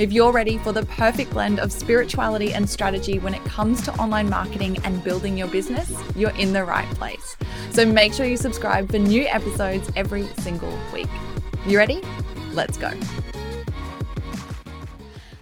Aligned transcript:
If 0.00 0.14
you're 0.14 0.32
ready 0.32 0.56
for 0.56 0.72
the 0.72 0.86
perfect 0.86 1.32
blend 1.32 1.60
of 1.60 1.70
spirituality 1.70 2.54
and 2.54 2.66
strategy 2.66 3.18
when 3.18 3.34
it 3.34 3.44
comes 3.44 3.82
to 3.82 3.92
online 3.96 4.30
marketing 4.30 4.78
and 4.82 5.04
building 5.04 5.36
your 5.36 5.48
business, 5.48 5.92
you're 6.16 6.34
in 6.38 6.54
the 6.54 6.64
right 6.64 6.88
place. 6.94 7.36
So 7.72 7.84
make 7.84 8.14
sure 8.14 8.24
you 8.24 8.38
subscribe 8.38 8.90
for 8.90 8.98
new 8.98 9.26
episodes 9.26 9.90
every 9.96 10.26
single 10.38 10.72
week. 10.94 11.10
You 11.66 11.76
ready? 11.76 12.00
Let's 12.54 12.78
go. 12.78 12.90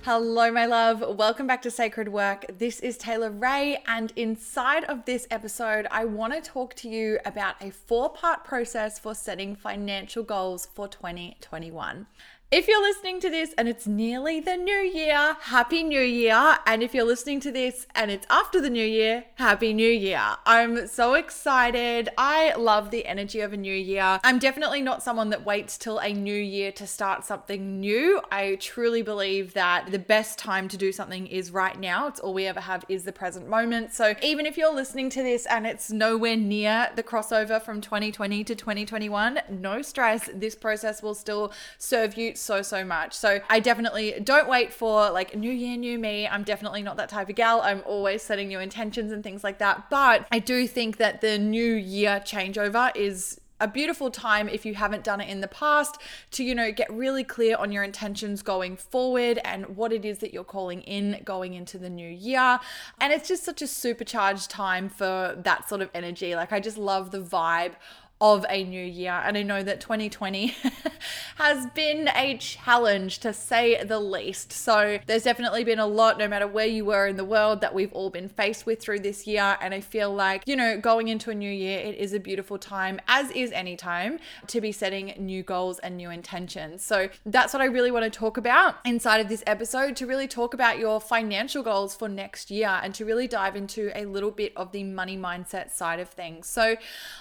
Hello, 0.03 0.51
my 0.51 0.67
love. 0.67 1.05
Welcome 1.07 1.47
back 1.47 1.63
to 1.63 1.71
Sacred 1.71 2.09
Work. 2.09 2.47
This 2.59 2.81
is 2.81 2.97
Taylor 2.97 3.31
Ray, 3.31 3.81
and 3.87 4.13
inside 4.17 4.85
of 4.85 5.05
this 5.05 5.29
episode, 5.31 5.87
I 5.91 6.07
want 6.07 6.33
to 6.33 6.41
talk 6.41 6.75
to 6.77 6.89
you 6.89 7.21
about 7.25 7.55
a 7.61 7.71
four 7.71 8.11
part 8.11 8.43
process 8.43 8.99
for 8.99 9.15
setting 9.15 9.55
financial 9.55 10.25
goals 10.25 10.67
for 10.75 10.89
2021. 10.89 12.07
If 12.51 12.67
you're 12.67 12.81
listening 12.81 13.21
to 13.21 13.29
this 13.29 13.53
and 13.59 13.69
it's 13.69 13.87
nearly 13.87 14.41
the 14.41 14.57
new 14.57 14.73
year, 14.73 15.37
happy 15.39 15.83
new 15.83 16.01
year. 16.01 16.57
And 16.65 16.83
if 16.83 16.95
you're 16.95 17.05
listening 17.05 17.41
to 17.41 17.53
this 17.53 17.87
and 17.95 18.11
it's 18.11 18.27
after 18.31 18.59
the 18.59 18.71
new 18.71 18.87
year, 18.87 19.27
happy 19.35 19.75
new 19.75 19.91
year. 19.91 20.23
I'm 20.47 20.87
so 20.87 21.13
excited. 21.13 22.09
I 22.17 22.55
love 22.55 22.91
the 22.91 23.05
energy 23.05 23.41
of 23.41 23.53
a 23.53 23.59
new 23.59 23.75
year. 23.75 24.19
I'm 24.25 24.39
definitely 24.39 24.81
not 24.81 25.03
someone 25.03 25.29
that 25.29 25.45
waits 25.45 25.77
till 25.77 25.99
a 25.99 26.11
new 26.11 26.33
year 26.33 26.73
to 26.73 26.87
start 26.87 27.27
something 27.27 27.81
new. 27.81 28.23
I 28.33 28.55
truly 28.55 29.03
believe 29.03 29.53
that 29.53 29.93
the 29.93 29.99
best 29.99 30.39
time 30.39 30.69
to 30.69 30.79
do 30.79 30.91
something 30.91 31.27
is 31.27 31.51
right 31.51 31.79
now. 31.79 32.07
It's 32.07 32.19
all 32.19 32.33
we 32.33 32.47
ever 32.47 32.61
have 32.61 32.83
is 32.89 33.05
the 33.05 33.13
present 33.13 33.47
moment. 33.47 33.93
So 33.93 34.15
even 34.23 34.47
if 34.47 34.57
you're 34.57 34.75
listening 34.75 35.11
to 35.11 35.23
this 35.23 35.45
and 35.45 35.67
it's 35.67 35.93
nowhere 35.93 36.37
near 36.37 36.89
the 36.97 37.03
crossover 37.03 37.61
from 37.61 37.83
2020 37.83 38.43
to 38.45 38.55
2021, 38.55 39.41
no 39.51 39.83
stress. 39.83 40.31
This 40.33 40.55
process 40.55 41.03
will 41.03 41.15
still 41.15 41.53
serve 41.77 42.17
you 42.17 42.37
so, 42.41 42.63
so 42.63 42.85
much. 42.85 43.15
So 43.15 43.41
I 43.49 43.61
definitely 43.61 44.15
don't 44.23 44.49
wait 44.49 44.73
for 44.73 45.11
like 45.11 45.37
new 45.37 45.51
year, 45.51 45.77
new 45.77 45.99
me. 45.99 46.27
I'm 46.27 46.45
definitely 46.45 46.83
not 46.83 46.97
that 46.97 47.09
type 47.09 47.29
of 47.29 47.37
gal. 47.37 47.61
I'm 47.61 47.83
always 47.87 48.23
setting 48.23 48.49
new 48.49 48.61
intentions 48.61 49.13
and 49.13 49.23
things 49.23 49.45
like 49.45 49.59
that. 49.59 49.91
But 49.91 50.27
I 50.31 50.39
do 50.39 50.67
think 50.67 50.97
that 50.99 51.21
the 51.21 51.39
new 51.39 51.75
year 51.75 52.21
changeover 52.25 52.95
is 52.97 53.41
a 53.61 53.69
beautiful 53.69 54.11
time 54.11 54.49
if 54.49 54.65
you 54.65 54.75
haven't 54.75 55.05
done 55.05 55.21
it 55.21 55.29
in 55.29 55.41
the 55.41 55.49
past 55.49 56.01
to 56.31 56.45
you 56.45 56.55
know 56.55 56.71
get 56.71 56.93
really 56.93 57.25
clear 57.25 57.57
on 57.57 57.73
your 57.73 57.83
intentions 57.83 58.43
going 58.43 58.77
forward 58.77 59.41
and 59.45 59.77
what 59.77 59.93
it 59.93 60.05
is 60.05 60.19
that 60.19 60.33
you're 60.33 60.45
calling 60.45 60.83
in 60.83 61.21
going 61.25 61.55
into 61.55 61.79
the 61.79 61.91
new 61.91 62.09
year 62.09 62.61
and 63.01 63.13
it's 63.13 63.29
just 63.29 63.45
such 63.45 63.63
a 63.63 63.67
supercharged 63.67 64.51
time 64.51 64.89
for 64.89 65.37
that 65.43 65.69
sort 65.69 65.81
of 65.81 65.91
energy 65.95 66.35
like 66.35 66.53
i 66.53 66.61
just 66.61 66.79
love 66.79 67.11
the 67.11 67.21
vibe 67.21 67.73
of 68.21 68.45
a 68.49 68.65
new 68.65 68.83
year. 68.83 69.23
And 69.25 69.37
I 69.37 69.43
know 69.43 69.63
that 69.63 69.81
2020 69.81 70.55
has 71.37 71.67
been 71.67 72.09
a 72.15 72.37
challenge 72.39 73.21
to 73.21 73.33
say 73.33 73.83
the 73.85 74.01
least. 74.01 74.53
So 74.53 74.99
there's 75.07 75.23
definitely 75.23 75.63
been 75.65 75.79
a 75.79 75.87
lot, 75.87 76.19
no 76.19 76.27
matter 76.27 76.47
where 76.47 76.67
you 76.67 76.85
were 76.85 77.07
in 77.07 77.17
the 77.17 77.25
world, 77.25 77.61
that 77.61 77.75
we've 77.75 77.93
all 77.93 78.11
been 78.11 78.29
faced 78.29 78.67
with 78.67 78.81
through 78.81 79.01
this 79.01 79.27
year. 79.27 79.57
And 79.61 79.73
I 79.73 79.81
feel 79.81 80.13
like, 80.13 80.43
you 80.47 80.57
know, 80.57 80.81
going 80.81 81.09
into 81.09 81.31
a 81.31 81.35
new 81.35 81.51
year, 81.51 81.79
it 81.79 81.95
is 81.97 82.13
a 82.13 82.19
beautiful 82.19 82.59
time, 82.59 83.01
as 83.07 83.31
is 83.31 83.53
any 83.53 83.77
time, 83.77 84.19
to 84.49 84.61
be 84.61 84.73
setting 84.73 85.15
new 85.17 85.45
goals 85.45 85.79
and 85.79 85.97
new 85.97 86.11
intentions. 86.11 86.85
So 86.85 87.09
that's 87.25 87.53
what 87.53 87.63
I 87.63 87.67
really 87.67 87.93
want 87.93 88.05
to 88.05 88.11
talk 88.11 88.37
about 88.37 88.77
inside 88.85 89.21
of 89.21 89.29
this 89.29 89.45
episode 89.47 89.95
to 89.97 90.07
really 90.07 90.27
talk 90.27 90.55
about 90.55 90.79
your 90.79 91.01
financial 91.01 91.63
goals 91.63 91.95
for 91.95 92.09
next 92.09 92.51
year 92.51 92.81
and 92.83 92.93
to 92.95 93.05
really 93.05 93.29
dive 93.29 93.55
into 93.55 93.93
a 93.95 94.07
little 94.07 94.33
bit 94.33 94.53
of 94.57 94.73
the 94.73 94.83
money 94.83 95.17
mindset 95.17 95.71
side 95.71 96.01
of 96.01 96.09
things. 96.09 96.49
So 96.49 96.77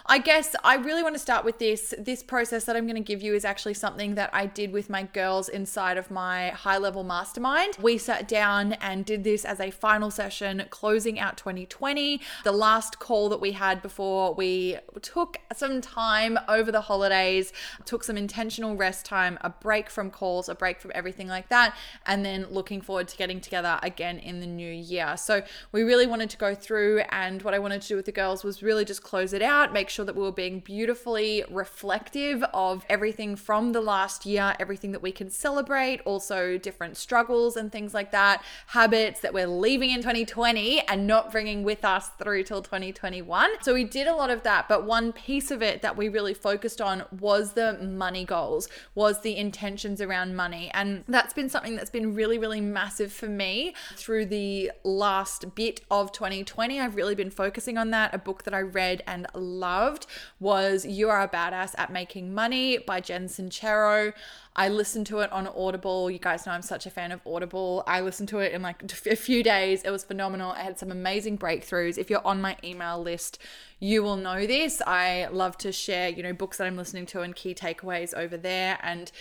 I 0.08 0.18
guess 0.18 0.56
I 0.64 0.87
really 0.88 1.03
want 1.03 1.16
to 1.16 1.20
start 1.20 1.44
with 1.44 1.59
this. 1.59 1.94
This 2.00 2.24
process 2.24 2.64
that 2.64 2.78
I'm 2.78 2.86
going 2.86 2.96
to 2.96 3.02
give 3.02 3.22
you 3.22 3.36
is 3.36 3.44
actually 3.44 3.74
something 3.74 4.16
that 4.16 4.30
I 4.31 4.46
did 4.46 4.72
with 4.72 4.90
my 4.90 5.03
girls 5.03 5.50
inside 5.50 5.98
of 5.98 6.09
my 6.09 6.50
high 6.52 6.78
level 6.78 7.03
mastermind. 7.03 7.78
We 7.81 7.98
sat 7.98 8.25
down 8.25 8.74
and 8.74 9.03
did 9.03 9.26
this 9.26 9.44
as 9.44 9.59
a 9.59 9.70
final 9.70 10.09
session, 10.09 10.64
closing 10.70 11.20
out 11.20 11.36
2020. 11.36 12.22
The 12.46 12.53
last 12.53 13.00
call 13.00 13.28
that 13.28 13.42
we 13.42 13.52
had 13.52 13.81
before 13.81 14.34
we 14.34 14.78
took 15.02 15.38
some 15.53 15.81
time 15.81 16.40
over 16.47 16.72
the 16.72 16.80
holidays, 16.80 17.52
took 17.84 18.06
some 18.06 18.16
intentional 18.16 18.78
rest 18.78 19.06
time, 19.06 19.38
a 19.42 19.50
break 19.50 19.90
from 19.90 20.09
calls, 20.09 20.47
a 20.47 20.56
break 20.56 20.80
from 20.80 20.94
everything 20.96 21.28
like 21.28 21.50
that, 21.50 21.76
and 22.06 22.24
then 22.24 22.47
looking 22.50 22.80
forward 22.80 23.09
to 23.09 23.18
getting 23.18 23.42
together 23.42 23.78
again 23.84 24.20
in 24.20 24.40
the 24.40 24.47
new 24.47 24.72
year. 24.72 25.18
So 25.18 25.42
we 25.74 25.84
really 25.84 26.08
wanted 26.08 26.30
to 26.30 26.38
go 26.38 26.56
through, 26.56 27.02
and 27.09 27.42
what 27.42 27.53
I 27.53 27.59
wanted 27.59 27.81
to 27.81 27.88
do 27.90 27.97
with 27.97 28.06
the 28.06 28.14
girls 28.14 28.46
was 28.46 28.64
really 28.64 28.86
just 28.86 29.03
close 29.03 29.34
it 29.34 29.42
out, 29.42 29.74
make 29.74 29.90
sure 29.90 30.06
that 30.06 30.16
we 30.16 30.22
were 30.22 30.31
being 30.31 30.62
beautiful 30.62 30.77
beautifully 30.78 31.44
reflective 31.50 32.44
of 32.54 32.86
everything 32.88 33.36
from 33.36 33.72
the 33.72 33.82
last 33.82 34.28
year, 34.28 34.54
everything 34.60 34.92
that 34.92 35.02
we 35.02 35.12
can 35.12 35.28
celebrate, 35.28 36.00
also 36.06 36.56
different 36.56 36.96
struggles 36.96 37.58
and 37.58 37.72
things 37.72 37.96
like 37.96 38.12
that, 38.12 38.44
habits 38.68 39.20
that 39.22 39.34
we're 39.34 39.48
leaving 39.48 39.90
in 39.90 40.02
2020 40.02 40.82
and 40.82 41.08
not 41.08 41.32
bringing 41.32 41.64
with 41.64 41.84
us 41.84 42.10
through 42.20 42.44
till 42.44 42.62
2021. 42.62 43.50
So 43.64 43.74
we 43.74 43.86
did 43.86 44.06
a 44.06 44.14
lot 44.14 44.30
of 44.30 44.44
that, 44.44 44.70
but 44.70 44.86
one 44.86 45.12
piece 45.12 45.50
of 45.50 45.64
it 45.64 45.82
that 45.82 45.98
we 45.98 46.10
really 46.10 46.36
focused 46.36 46.80
on 46.80 47.04
was 47.20 47.54
the 47.54 47.74
money 47.82 48.24
goals, 48.24 48.70
was 48.94 49.22
the 49.22 49.36
intentions 49.36 50.00
around 50.00 50.36
money. 50.36 50.70
And 50.76 51.04
that's 51.08 51.34
been 51.34 51.50
something 51.50 51.76
that's 51.76 51.90
been 51.90 52.14
really, 52.14 52.38
really 52.38 52.62
massive 52.62 53.12
for 53.12 53.26
me 53.26 53.74
through 53.96 54.28
the 54.28 54.72
last 54.84 55.56
bit 55.56 55.82
of 55.90 56.12
2020. 56.12 56.80
I've 56.80 56.96
really 56.96 57.16
been 57.16 57.32
focusing 57.32 57.80
on 57.80 57.90
that. 57.90 58.14
A 58.14 58.20
book 58.20 58.44
that 58.44 58.54
I 58.54 58.62
read 58.62 59.02
and 59.08 59.26
loved 59.34 60.06
was 60.40 60.66
was 60.72 60.85
You 60.85 61.09
Are 61.09 61.22
a 61.22 61.29
Badass 61.29 61.73
at 61.78 61.91
Making 61.91 62.33
Money 62.33 62.78
by 62.78 63.00
Jen 63.00 63.28
Sincero. 63.28 64.13
I 64.55 64.67
listened 64.69 65.07
to 65.07 65.19
it 65.19 65.31
on 65.31 65.47
Audible. 65.47 66.11
You 66.11 66.19
guys 66.19 66.45
know 66.45 66.51
I'm 66.51 66.61
such 66.61 66.85
a 66.85 66.89
fan 66.89 67.11
of 67.11 67.22
Audible. 67.25 67.83
I 67.88 68.01
listened 68.01 68.28
to 68.29 68.39
it 68.39 68.51
in 68.51 68.61
like 68.61 68.83
a 69.05 69.16
few 69.16 69.44
days. 69.44 69.83
It 69.83 69.91
was 69.91 70.03
phenomenal. 70.03 70.51
I 70.51 70.63
had 70.63 70.78
some 70.78 70.91
amazing 70.91 71.38
breakthroughs. 71.38 71.97
If 71.97 72.09
you're 72.09 72.25
on 72.25 72.41
my 72.41 72.57
email 72.63 73.01
list, 73.01 73.39
you 73.79 74.03
will 74.03 74.17
know 74.17 74.45
this. 74.45 74.81
I 74.85 75.28
love 75.31 75.57
to 75.59 75.72
share, 75.72 76.09
you 76.09 76.22
know, 76.22 76.33
books 76.33 76.57
that 76.57 76.67
I'm 76.67 76.75
listening 76.75 77.05
to 77.07 77.22
and 77.22 77.35
key 77.35 77.53
takeaways 77.55 78.13
over 78.13 78.35
there. 78.35 78.78
And 78.84 79.11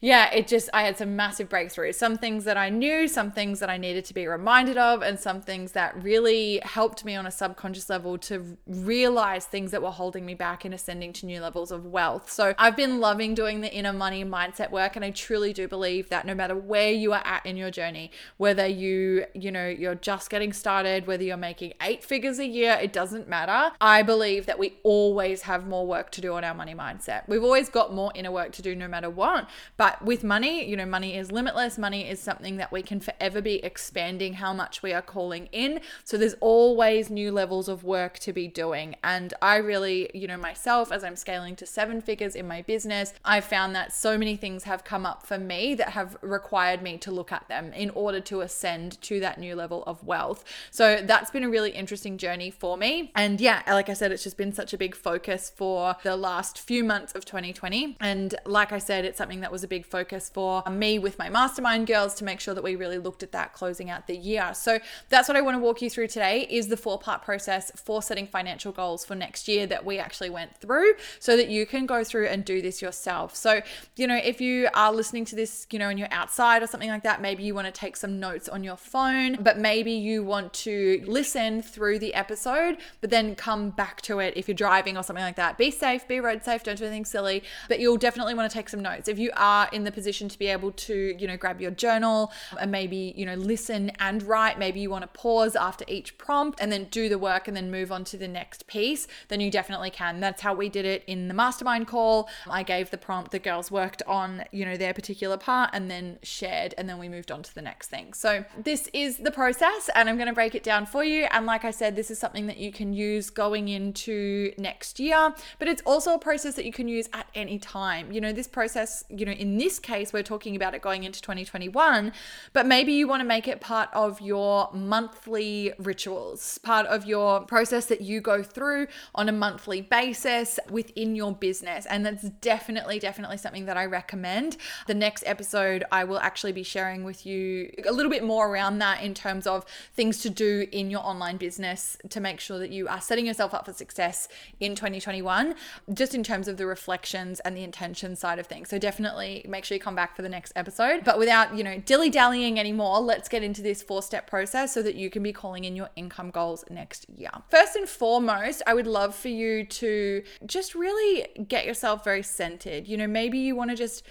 yeah, 0.00 0.32
it 0.32 0.46
just, 0.48 0.68
I 0.72 0.82
had 0.82 0.98
some 0.98 1.16
massive 1.16 1.48
breakthroughs. 1.48 1.94
Some 1.94 2.16
things 2.16 2.44
that 2.44 2.56
I 2.56 2.68
knew, 2.68 3.08
some 3.08 3.30
things 3.30 3.60
that 3.60 3.70
I 3.70 3.76
needed 3.76 4.04
to 4.06 4.14
be 4.14 4.26
reminded 4.26 4.76
of, 4.76 5.02
and 5.02 5.18
some 5.18 5.40
things 5.40 5.72
that 5.72 6.00
really 6.02 6.60
helped 6.64 7.04
me 7.04 7.16
on 7.16 7.26
a 7.26 7.30
subconscious 7.30 7.88
level 7.88 8.18
to 8.18 8.56
realize 8.66 9.46
things 9.46 9.70
that 9.70 9.82
were 9.82 9.90
holding 9.90 10.26
me 10.26 10.34
back 10.34 10.64
in 10.64 10.72
ascending 10.72 11.12
to 11.14 11.26
new 11.26 11.40
levels 11.40 11.70
of 11.70 11.86
wealth. 11.86 12.30
So 12.30 12.54
I've 12.58 12.76
been 12.76 13.00
loving 13.00 13.34
doing 13.34 13.60
the 13.60 13.72
inner 13.72 13.92
money 13.92 14.24
mindset 14.24 14.70
work, 14.70 14.96
and 14.96 15.04
I 15.04 15.10
truly 15.10 15.52
do 15.52 15.68
believe 15.68 16.08
that 16.10 16.26
no 16.26 16.34
matter 16.34 16.54
where 16.54 16.92
you 16.92 17.12
are 17.12 17.22
at 17.24 17.46
in 17.46 17.56
your 17.56 17.70
journey, 17.70 18.10
whether 18.36 18.66
you, 18.66 19.24
you 19.34 19.50
know, 19.50 19.68
you're 19.68 19.94
just 19.94 20.30
getting 20.30 20.52
started, 20.52 21.06
whether 21.06 21.24
you're 21.24 21.36
making 21.36 21.74
eight 21.82 22.04
figures 22.04 22.38
a 22.38 22.46
year, 22.46 22.78
it 22.80 22.92
doesn't 22.92 23.28
matter. 23.28 23.74
I 23.80 24.02
believe 24.02 24.46
that 24.46 24.58
we 24.58 24.78
always 24.82 25.42
have 25.42 25.66
more 25.66 25.86
work 25.86 26.10
to 26.12 26.20
do 26.20 26.34
on 26.34 26.44
our 26.44 26.54
money 26.54 26.74
mindset. 26.74 27.28
We've 27.28 27.44
always 27.44 27.68
got 27.68 27.94
more 27.94 28.12
inner 28.14 28.30
work 28.30 28.52
to 28.52 28.62
do 28.62 28.74
no 28.74 28.88
matter 28.88 29.10
what. 29.10 29.48
But 29.76 29.85
but 29.86 30.04
with 30.04 30.24
money, 30.24 30.68
you 30.68 30.76
know, 30.76 30.84
money 30.84 31.16
is 31.16 31.30
limitless. 31.30 31.78
Money 31.78 32.08
is 32.08 32.18
something 32.18 32.56
that 32.56 32.72
we 32.72 32.82
can 32.82 32.98
forever 32.98 33.40
be 33.40 33.64
expanding 33.64 34.32
how 34.32 34.52
much 34.52 34.82
we 34.82 34.92
are 34.92 35.00
calling 35.00 35.48
in. 35.52 35.78
So 36.02 36.18
there's 36.18 36.34
always 36.40 37.08
new 37.08 37.30
levels 37.30 37.68
of 37.68 37.84
work 37.84 38.18
to 38.20 38.32
be 38.32 38.48
doing. 38.48 38.96
And 39.04 39.32
I 39.40 39.58
really, 39.58 40.10
you 40.12 40.26
know, 40.26 40.38
myself, 40.38 40.90
as 40.90 41.04
I'm 41.04 41.14
scaling 41.14 41.54
to 41.54 41.66
seven 41.66 42.00
figures 42.00 42.34
in 42.34 42.48
my 42.48 42.62
business, 42.62 43.14
I've 43.24 43.44
found 43.44 43.76
that 43.76 43.92
so 43.92 44.18
many 44.18 44.34
things 44.34 44.64
have 44.64 44.82
come 44.82 45.06
up 45.06 45.24
for 45.24 45.38
me 45.38 45.76
that 45.76 45.90
have 45.90 46.16
required 46.20 46.82
me 46.82 46.98
to 46.98 47.12
look 47.12 47.30
at 47.30 47.46
them 47.46 47.72
in 47.72 47.90
order 47.90 48.18
to 48.22 48.40
ascend 48.40 49.00
to 49.02 49.20
that 49.20 49.38
new 49.38 49.54
level 49.54 49.84
of 49.84 50.02
wealth. 50.02 50.44
So 50.72 51.00
that's 51.00 51.30
been 51.30 51.44
a 51.44 51.48
really 51.48 51.70
interesting 51.70 52.18
journey 52.18 52.50
for 52.50 52.76
me. 52.76 53.12
And 53.14 53.40
yeah, 53.40 53.62
like 53.68 53.88
I 53.88 53.92
said, 53.94 54.10
it's 54.10 54.24
just 54.24 54.36
been 54.36 54.52
such 54.52 54.72
a 54.72 54.78
big 54.78 54.96
focus 54.96 55.52
for 55.54 55.94
the 56.02 56.16
last 56.16 56.58
few 56.58 56.82
months 56.82 57.12
of 57.14 57.24
2020. 57.24 57.96
And 58.00 58.34
like 58.44 58.72
I 58.72 58.78
said, 58.78 59.04
it's 59.04 59.18
something 59.18 59.42
that 59.42 59.52
was 59.52 59.62
a 59.62 59.68
big 59.68 59.75
big 59.76 59.84
focus 59.84 60.30
for 60.32 60.62
me 60.70 60.98
with 60.98 61.18
my 61.18 61.28
mastermind 61.28 61.86
girls 61.86 62.14
to 62.14 62.24
make 62.24 62.40
sure 62.40 62.54
that 62.54 62.64
we 62.64 62.76
really 62.76 62.96
looked 62.96 63.22
at 63.22 63.32
that 63.32 63.52
closing 63.52 63.90
out 63.90 64.06
the 64.06 64.16
year. 64.16 64.54
So 64.54 64.78
that's 65.10 65.28
what 65.28 65.36
I 65.36 65.42
want 65.42 65.54
to 65.54 65.58
walk 65.58 65.82
you 65.82 65.90
through 65.90 66.08
today 66.08 66.46
is 66.48 66.68
the 66.68 66.78
four 66.78 66.98
part 66.98 67.20
process 67.20 67.70
for 67.76 68.00
setting 68.00 68.26
financial 68.26 68.72
goals 68.72 69.04
for 69.04 69.14
next 69.14 69.48
year 69.48 69.66
that 69.66 69.84
we 69.84 69.98
actually 69.98 70.30
went 70.30 70.56
through 70.56 70.94
so 71.18 71.36
that 71.36 71.48
you 71.48 71.66
can 71.66 71.84
go 71.84 72.04
through 72.04 72.28
and 72.28 72.42
do 72.42 72.62
this 72.62 72.80
yourself. 72.80 73.36
So, 73.36 73.60
you 73.96 74.06
know, 74.06 74.16
if 74.16 74.40
you 74.40 74.68
are 74.72 74.90
listening 74.94 75.26
to 75.26 75.36
this, 75.36 75.66
you 75.70 75.78
know, 75.78 75.90
and 75.90 75.98
you're 75.98 76.08
outside 76.10 76.62
or 76.62 76.66
something 76.66 76.88
like 76.88 77.02
that, 77.02 77.20
maybe 77.20 77.42
you 77.42 77.54
want 77.54 77.66
to 77.66 77.72
take 77.72 77.98
some 77.98 78.18
notes 78.18 78.48
on 78.48 78.64
your 78.64 78.78
phone, 78.78 79.36
but 79.40 79.58
maybe 79.58 79.92
you 79.92 80.24
want 80.24 80.54
to 80.54 81.04
listen 81.06 81.60
through 81.60 81.98
the 81.98 82.14
episode, 82.14 82.78
but 83.02 83.10
then 83.10 83.34
come 83.34 83.68
back 83.68 84.00
to 84.02 84.20
it 84.20 84.32
if 84.38 84.48
you're 84.48 84.54
driving 84.54 84.96
or 84.96 85.02
something 85.02 85.24
like 85.24 85.36
that. 85.36 85.58
Be 85.58 85.70
safe, 85.70 86.08
be 86.08 86.18
road 86.18 86.42
safe, 86.42 86.62
don't 86.62 86.78
do 86.78 86.84
anything 86.86 87.04
silly, 87.04 87.42
but 87.68 87.78
you'll 87.78 87.98
definitely 87.98 88.32
want 88.32 88.50
to 88.50 88.54
take 88.54 88.70
some 88.70 88.80
notes. 88.80 89.06
If 89.06 89.18
you 89.18 89.30
are 89.36 89.65
in 89.72 89.84
the 89.84 89.92
position 89.92 90.28
to 90.28 90.38
be 90.38 90.46
able 90.46 90.72
to, 90.72 91.14
you 91.18 91.26
know, 91.26 91.36
grab 91.36 91.60
your 91.60 91.70
journal 91.70 92.32
and 92.60 92.70
maybe, 92.70 93.14
you 93.16 93.26
know, 93.26 93.34
listen 93.34 93.90
and 94.00 94.22
write, 94.22 94.58
maybe 94.58 94.80
you 94.80 94.90
want 94.90 95.02
to 95.02 95.08
pause 95.08 95.56
after 95.56 95.84
each 95.88 96.18
prompt 96.18 96.60
and 96.60 96.70
then 96.72 96.84
do 96.90 97.08
the 97.08 97.18
work 97.18 97.48
and 97.48 97.56
then 97.56 97.70
move 97.70 97.92
on 97.92 98.04
to 98.04 98.16
the 98.16 98.28
next 98.28 98.66
piece, 98.66 99.06
then 99.28 99.40
you 99.40 99.50
definitely 99.50 99.90
can. 99.90 100.20
That's 100.20 100.42
how 100.42 100.54
we 100.54 100.68
did 100.68 100.84
it 100.84 101.04
in 101.06 101.28
the 101.28 101.34
mastermind 101.34 101.86
call. 101.86 102.28
I 102.48 102.62
gave 102.62 102.90
the 102.90 102.98
prompt, 102.98 103.30
the 103.30 103.38
girls 103.38 103.70
worked 103.70 104.02
on, 104.06 104.44
you 104.52 104.64
know, 104.64 104.76
their 104.76 104.94
particular 104.94 105.36
part 105.36 105.70
and 105.72 105.90
then 105.90 106.18
shared 106.22 106.74
and 106.78 106.88
then 106.88 106.98
we 106.98 107.08
moved 107.08 107.30
on 107.30 107.42
to 107.42 107.54
the 107.54 107.62
next 107.62 107.88
thing. 107.88 108.12
So 108.12 108.44
this 108.56 108.88
is 108.92 109.18
the 109.18 109.30
process 109.30 109.90
and 109.94 110.08
I'm 110.08 110.16
going 110.16 110.28
to 110.28 110.34
break 110.34 110.54
it 110.54 110.62
down 110.62 110.86
for 110.86 111.04
you. 111.04 111.26
And 111.30 111.46
like 111.46 111.64
I 111.64 111.70
said, 111.70 111.96
this 111.96 112.10
is 112.10 112.18
something 112.18 112.46
that 112.46 112.58
you 112.58 112.72
can 112.72 112.92
use 112.92 113.30
going 113.30 113.68
into 113.68 114.52
next 114.58 115.00
year, 115.00 115.34
but 115.58 115.68
it's 115.68 115.82
also 115.82 116.14
a 116.14 116.18
process 116.18 116.54
that 116.54 116.64
you 116.64 116.72
can 116.72 116.88
use 116.88 117.08
at 117.12 117.26
any 117.34 117.58
time. 117.58 118.12
You 118.12 118.20
know, 118.20 118.32
this 118.32 118.48
process, 118.48 119.04
you 119.08 119.26
know, 119.26 119.32
in 119.32 119.55
this 119.58 119.78
case, 119.78 120.12
we're 120.12 120.22
talking 120.22 120.56
about 120.56 120.74
it 120.74 120.82
going 120.82 121.04
into 121.04 121.20
2021, 121.20 122.12
but 122.52 122.66
maybe 122.66 122.92
you 122.92 123.08
want 123.08 123.20
to 123.20 123.26
make 123.26 123.48
it 123.48 123.60
part 123.60 123.88
of 123.92 124.20
your 124.20 124.70
monthly 124.72 125.72
rituals, 125.78 126.58
part 126.58 126.86
of 126.86 127.06
your 127.06 127.40
process 127.42 127.86
that 127.86 128.00
you 128.00 128.20
go 128.20 128.42
through 128.42 128.86
on 129.14 129.28
a 129.28 129.32
monthly 129.32 129.80
basis 129.80 130.58
within 130.70 131.14
your 131.14 131.32
business. 131.34 131.86
And 131.86 132.04
that's 132.04 132.28
definitely, 132.40 132.98
definitely 132.98 133.36
something 133.36 133.66
that 133.66 133.76
I 133.76 133.86
recommend. 133.86 134.56
The 134.86 134.94
next 134.94 135.24
episode, 135.26 135.84
I 135.92 136.04
will 136.04 136.18
actually 136.18 136.52
be 136.52 136.62
sharing 136.62 137.04
with 137.04 137.24
you 137.26 137.72
a 137.86 137.92
little 137.92 138.10
bit 138.10 138.24
more 138.24 138.48
around 138.48 138.78
that 138.78 139.02
in 139.02 139.14
terms 139.14 139.46
of 139.46 139.64
things 139.94 140.20
to 140.20 140.30
do 140.30 140.66
in 140.72 140.90
your 140.90 141.00
online 141.00 141.36
business 141.36 141.96
to 142.10 142.20
make 142.20 142.40
sure 142.40 142.58
that 142.58 142.70
you 142.70 142.88
are 142.88 143.00
setting 143.00 143.26
yourself 143.26 143.54
up 143.54 143.66
for 143.66 143.72
success 143.72 144.28
in 144.60 144.74
2021, 144.74 145.54
just 145.94 146.14
in 146.14 146.22
terms 146.22 146.48
of 146.48 146.56
the 146.56 146.66
reflections 146.66 147.40
and 147.40 147.56
the 147.56 147.62
intention 147.62 148.16
side 148.16 148.38
of 148.38 148.46
things. 148.46 148.68
So 148.68 148.78
definitely 148.78 149.45
make 149.48 149.64
sure 149.64 149.74
you 149.74 149.80
come 149.80 149.94
back 149.94 150.16
for 150.16 150.22
the 150.22 150.28
next 150.28 150.52
episode. 150.56 151.04
But 151.04 151.18
without, 151.18 151.56
you 151.56 151.64
know, 151.64 151.78
dilly 151.78 152.10
dallying 152.10 152.58
anymore, 152.58 153.00
let's 153.00 153.28
get 153.28 153.42
into 153.42 153.62
this 153.62 153.82
four 153.82 154.02
step 154.02 154.26
process 154.26 154.72
so 154.74 154.82
that 154.82 154.94
you 154.94 155.10
can 155.10 155.22
be 155.22 155.32
calling 155.32 155.64
in 155.64 155.76
your 155.76 155.90
income 155.96 156.30
goals 156.30 156.64
next 156.70 157.06
year. 157.08 157.30
First 157.50 157.76
and 157.76 157.88
foremost, 157.88 158.62
I 158.66 158.74
would 158.74 158.86
love 158.86 159.14
for 159.14 159.28
you 159.28 159.64
to 159.64 160.22
just 160.46 160.74
really 160.74 161.26
get 161.48 161.66
yourself 161.66 162.04
very 162.04 162.22
centered. 162.22 162.86
You 162.86 162.96
know, 162.96 163.06
maybe 163.06 163.38
you 163.38 163.56
want 163.56 163.70
to 163.70 163.76
just 163.76 164.04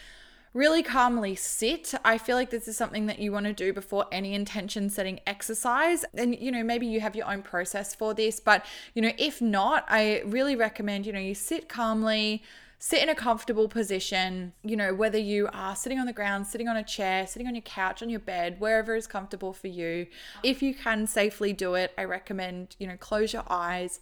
really 0.55 0.81
calmly 0.81 1.35
sit. 1.35 1.93
I 2.05 2.17
feel 2.17 2.37
like 2.37 2.49
this 2.49 2.67
is 2.69 2.77
something 2.77 3.07
that 3.07 3.19
you 3.19 3.33
want 3.33 3.45
to 3.45 3.51
do 3.51 3.73
before 3.73 4.05
any 4.09 4.33
intention 4.33 4.89
setting 4.89 5.19
exercise. 5.27 6.05
And, 6.13 6.39
you 6.39 6.49
know, 6.49 6.63
maybe 6.63 6.87
you 6.87 7.01
have 7.01 7.13
your 7.13 7.29
own 7.29 7.41
process 7.41 7.93
for 7.93 8.13
this, 8.13 8.39
but, 8.39 8.65
you 8.93 9.01
know, 9.01 9.11
if 9.17 9.41
not, 9.41 9.85
I 9.89 10.21
really 10.25 10.55
recommend, 10.55 11.05
you 11.05 11.11
know, 11.11 11.19
you 11.19 11.35
sit 11.35 11.67
calmly. 11.67 12.41
Sit 12.77 13.01
in 13.01 13.09
a 13.09 13.15
comfortable 13.15 13.67
position, 13.67 14.53
you 14.63 14.75
know, 14.75 14.93
whether 14.93 15.17
you 15.17 15.49
are 15.53 15.75
sitting 15.75 15.99
on 15.99 16.05
the 16.05 16.13
ground, 16.13 16.45
sitting 16.45 16.67
on 16.67 16.77
a 16.77 16.83
chair, 16.83 17.25
sitting 17.25 17.47
on 17.47 17.55
your 17.55 17.61
couch, 17.61 18.03
on 18.03 18.09
your 18.09 18.19
bed, 18.19 18.59
wherever 18.59 18.95
is 18.95 19.07
comfortable 19.07 19.53
for 19.53 19.67
you. 19.67 20.07
If 20.43 20.61
you 20.61 20.73
can 20.73 21.07
safely 21.07 21.53
do 21.53 21.75
it, 21.75 21.93
I 21.97 22.03
recommend, 22.03 22.75
you 22.77 22.87
know, 22.87 22.97
close 22.97 23.33
your 23.33 23.43
eyes 23.49 23.99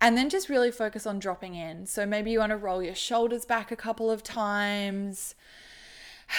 and 0.00 0.16
then 0.16 0.30
just 0.30 0.48
really 0.48 0.70
focus 0.70 1.06
on 1.06 1.18
dropping 1.18 1.54
in. 1.54 1.86
So 1.86 2.06
maybe 2.06 2.30
you 2.30 2.38
want 2.38 2.50
to 2.50 2.56
roll 2.56 2.82
your 2.82 2.94
shoulders 2.94 3.44
back 3.44 3.70
a 3.70 3.76
couple 3.76 4.10
of 4.10 4.22
times. 4.22 5.34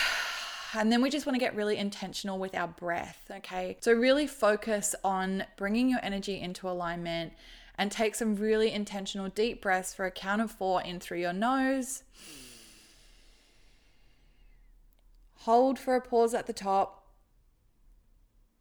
And 0.76 0.92
then 0.92 1.02
we 1.02 1.10
just 1.10 1.26
want 1.26 1.34
to 1.34 1.40
get 1.40 1.56
really 1.56 1.78
intentional 1.78 2.38
with 2.38 2.54
our 2.54 2.68
breath, 2.68 3.26
okay? 3.38 3.78
So, 3.82 3.92
really 3.92 4.28
focus 4.28 4.94
on 5.04 5.46
bringing 5.58 5.90
your 5.90 6.00
energy 6.04 6.40
into 6.40 6.70
alignment 6.70 7.34
and 7.80 7.94
take 7.94 8.14
some 8.14 8.36
really 8.36 8.74
intentional 8.74 9.30
deep 9.30 9.62
breaths 9.62 9.94
for 9.94 10.06
a 10.06 10.12
count 10.12 10.42
of 10.42 10.52
four 10.52 10.82
in 10.82 11.00
through 11.00 11.20
your 11.20 11.32
nose. 11.32 12.04
Hold 15.44 15.80
for 15.80 15.96
a 15.96 16.02
pause 16.02 16.34
at 16.34 16.46
the 16.46 16.52
top, 16.52 17.08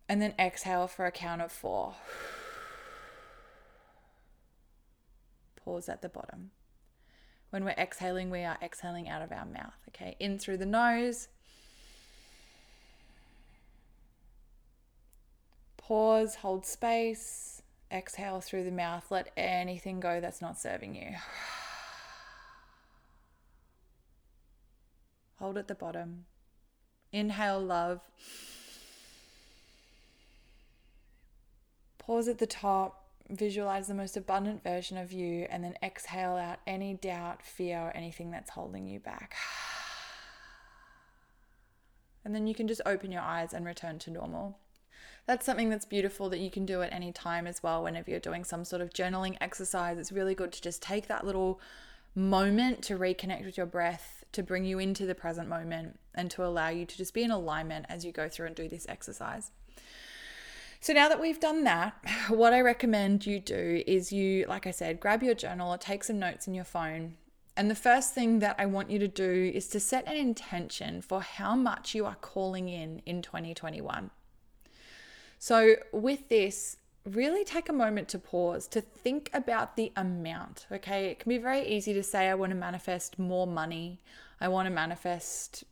and 0.09 0.23
then 0.23 0.35
exhale 0.39 0.87
for 0.87 1.05
a 1.05 1.11
count 1.11 1.43
of 1.43 1.51
four. 1.51 1.95
Pause 5.57 5.89
at 5.89 6.01
the 6.01 6.09
bottom. 6.09 6.53
When 7.51 7.65
we're 7.65 7.71
exhaling, 7.71 8.31
we 8.31 8.45
are 8.45 8.57
exhaling 8.63 9.09
out 9.09 9.21
of 9.21 9.33
our 9.33 9.47
mouth. 9.47 9.75
Okay, 9.89 10.15
in 10.21 10.39
through 10.39 10.59
the 10.59 10.65
nose. 10.65 11.27
Pause, 15.77 16.37
hold 16.37 16.65
space, 16.67 17.63
exhale 17.91 18.41
through 18.41 18.65
the 18.65 18.71
mouth. 18.71 19.11
Let 19.11 19.33
anything 19.37 20.01
go 20.01 20.21
that's 20.21 20.41
not 20.41 20.59
serving 20.59 20.95
you. 20.95 21.15
Hold 25.39 25.57
at 25.57 25.69
the 25.69 25.75
bottom. 25.75 26.25
Inhale 27.13 27.61
love. 27.61 28.01
Pause 31.99 32.29
at 32.29 32.39
the 32.39 32.47
top 32.47 33.09
visualize 33.31 33.89
the 33.89 33.95
most 33.95 34.17
abundant 34.17 34.63
version 34.63 34.97
of 34.97 35.13
you, 35.13 35.47
and 35.51 35.63
then 35.63 35.75
exhale 35.83 36.37
out 36.37 36.59
any 36.67 36.95
doubt, 36.95 37.43
fear, 37.43 37.79
or 37.79 37.97
anything 37.97 38.31
that's 38.31 38.51
holding 38.51 38.87
you 38.87 38.99
back. 38.99 39.35
And 42.25 42.35
then 42.35 42.47
you 42.47 42.55
can 42.55 42.69
just 42.69 42.81
open 42.85 43.13
your 43.13 43.23
eyes 43.23 43.53
and 43.53 43.65
return 43.65 43.99
to 44.01 44.11
normal. 44.11 44.59
That's 45.29 45.45
something 45.45 45.69
that's 45.69 45.85
beautiful 45.85 46.31
that 46.31 46.39
you 46.39 46.51
can 46.51 46.65
do 46.65 46.81
at 46.81 46.91
any 46.91 47.13
time 47.13 47.47
as 47.47 47.63
well, 47.63 47.83
whenever 47.83 48.11
you're 48.11 48.19
doing 48.19 48.45
some 48.45 48.65
sort 48.65 48.81
of 48.81 48.95
journaling 48.95 49.37
exercise. 49.43 49.99
It's 49.99 50.11
really 50.11 50.35
good 50.35 50.53
to 50.53 50.63
just 50.63 50.81
take 50.81 51.07
that 51.09 51.27
little 51.27 51.61
moment 52.15 52.81
to 52.85 52.97
reconnect 52.97 53.45
with 53.45 53.59
your 53.59 53.67
breath, 53.67 54.25
to 54.33 54.43
bring 54.43 54.65
you 54.65 54.79
into 54.79 55.05
the 55.05 55.15
present 55.15 55.47
moment, 55.47 56.01
and 56.15 56.31
to 56.31 56.43
allow 56.43 56.71
you 56.71 56.87
to 56.87 56.97
just 56.97 57.13
be 57.13 57.25
in 57.25 57.31
alignment 57.31 57.85
as 57.91 58.07
you 58.07 58.11
go 58.11 58.27
through 58.27 58.47
and 58.47 58.57
do 58.57 58.71
this 58.71 58.87
exercise. 58.89 59.51
So 60.81 60.95
now 60.95 61.11
that 61.11 61.21
we've 61.21 61.39
done 61.39 61.63
that, 61.65 62.03
what 62.31 62.55
I 62.55 62.63
recommend 62.63 63.27
you 63.27 63.39
do 63.39 63.83
is 63.87 64.11
you, 64.11 64.47
like 64.49 64.67
I 64.67 64.71
said, 64.71 64.99
grab 64.99 65.23
your 65.23 65.35
journal 65.35 65.71
or 65.71 65.77
take 65.77 66.05
some 66.05 66.19
notes 66.19 66.49
in 66.49 66.55
your 66.55 66.65
phone. 66.65 67.17
And 67.55 67.71
the 67.71 67.75
first 67.75 68.15
thing 68.15 68.39
that 68.39 68.57
I 68.59 68.65
want 68.65 68.91
you 68.91 68.99
to 69.01 69.09
do 69.09 69.53
is 69.55 69.69
to 69.69 69.79
set 69.79 70.09
an 70.09 70.17
intention 70.17 71.03
for 71.03 71.21
how 71.21 71.55
much 71.55 71.95
you 71.95 72.07
are 72.07 72.17
calling 72.23 72.71
in 72.71 73.03
in 73.05 73.21
2021. 73.21 74.11
So, 75.39 75.77
with 75.93 76.29
this, 76.29 76.77
really 77.05 77.45
take 77.45 77.69
a 77.69 77.73
moment 77.73 78.09
to 78.09 78.19
pause 78.19 78.67
to 78.69 78.81
think 78.81 79.31
about 79.33 79.77
the 79.77 79.93
amount. 79.97 80.67
Okay, 80.71 81.07
it 81.07 81.21
can 81.21 81.29
be 81.29 81.39
very 81.39 81.67
easy 81.67 81.95
to 81.95 82.03
say, 82.03 82.29
I 82.29 82.35
want 82.35 82.51
to 82.51 82.57
manifest 82.57 83.19
more 83.19 83.47
money, 83.47 84.01
I 84.41 84.49
want 84.49 84.67
to 84.67 84.75
manifest 84.75 85.65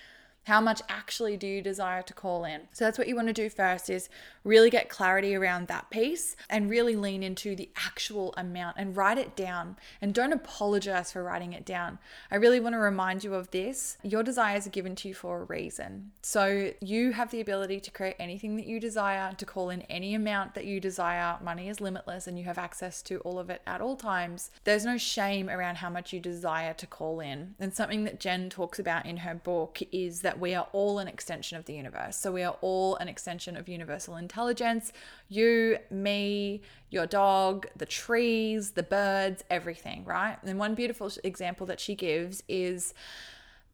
How 0.44 0.60
much 0.60 0.82
actually 0.88 1.36
do 1.36 1.46
you 1.46 1.62
desire 1.62 2.02
to 2.02 2.12
call 2.12 2.44
in? 2.44 2.62
So 2.72 2.84
that's 2.84 2.98
what 2.98 3.08
you 3.08 3.16
want 3.16 3.28
to 3.28 3.32
do 3.32 3.48
first 3.48 3.88
is 3.88 4.08
really 4.44 4.68
get 4.68 4.90
clarity 4.90 5.34
around 5.34 5.68
that 5.68 5.88
piece 5.88 6.36
and 6.50 6.68
really 6.68 6.96
lean 6.96 7.22
into 7.22 7.56
the 7.56 7.70
actual 7.76 8.34
amount 8.36 8.76
and 8.78 8.94
write 8.94 9.16
it 9.16 9.34
down 9.34 9.76
and 10.02 10.12
don't 10.12 10.32
apologize 10.34 11.12
for 11.12 11.22
writing 11.22 11.54
it 11.54 11.64
down. 11.64 11.98
I 12.30 12.36
really 12.36 12.60
want 12.60 12.74
to 12.74 12.78
remind 12.78 13.24
you 13.24 13.34
of 13.34 13.50
this. 13.52 13.96
Your 14.02 14.22
desires 14.22 14.66
are 14.66 14.70
given 14.70 14.94
to 14.96 15.08
you 15.08 15.14
for 15.14 15.40
a 15.40 15.44
reason. 15.44 16.12
So 16.20 16.72
you 16.80 17.12
have 17.12 17.30
the 17.30 17.40
ability 17.40 17.80
to 17.80 17.90
create 17.90 18.16
anything 18.18 18.56
that 18.56 18.66
you 18.66 18.78
desire, 18.78 19.32
to 19.32 19.46
call 19.46 19.70
in 19.70 19.82
any 19.82 20.14
amount 20.14 20.54
that 20.54 20.66
you 20.66 20.78
desire. 20.78 21.38
Money 21.42 21.70
is 21.70 21.80
limitless 21.80 22.26
and 22.26 22.38
you 22.38 22.44
have 22.44 22.58
access 22.58 23.00
to 23.02 23.18
all 23.20 23.38
of 23.38 23.48
it 23.48 23.62
at 23.66 23.80
all 23.80 23.96
times. 23.96 24.50
There's 24.64 24.84
no 24.84 24.98
shame 24.98 25.48
around 25.48 25.76
how 25.76 25.88
much 25.88 26.12
you 26.12 26.20
desire 26.20 26.74
to 26.74 26.86
call 26.86 27.20
in. 27.20 27.54
And 27.58 27.72
something 27.72 28.04
that 28.04 28.20
Jen 28.20 28.50
talks 28.50 28.78
about 28.78 29.06
in 29.06 29.18
her 29.18 29.34
book 29.34 29.80
is 29.90 30.20
that 30.20 30.33
we 30.38 30.54
are 30.54 30.66
all 30.72 30.98
an 30.98 31.08
extension 31.08 31.58
of 31.58 31.64
the 31.64 31.74
universe. 31.74 32.16
So 32.16 32.32
we 32.32 32.42
are 32.42 32.56
all 32.60 32.96
an 32.96 33.08
extension 33.08 33.56
of 33.56 33.68
universal 33.68 34.16
intelligence. 34.16 34.92
You, 35.28 35.78
me, 35.90 36.62
your 36.90 37.06
dog, 37.06 37.66
the 37.76 37.86
trees, 37.86 38.72
the 38.72 38.82
birds, 38.82 39.44
everything, 39.50 40.04
right? 40.04 40.36
And 40.42 40.58
one 40.58 40.74
beautiful 40.74 41.10
example 41.22 41.66
that 41.66 41.80
she 41.80 41.94
gives 41.94 42.42
is 42.48 42.94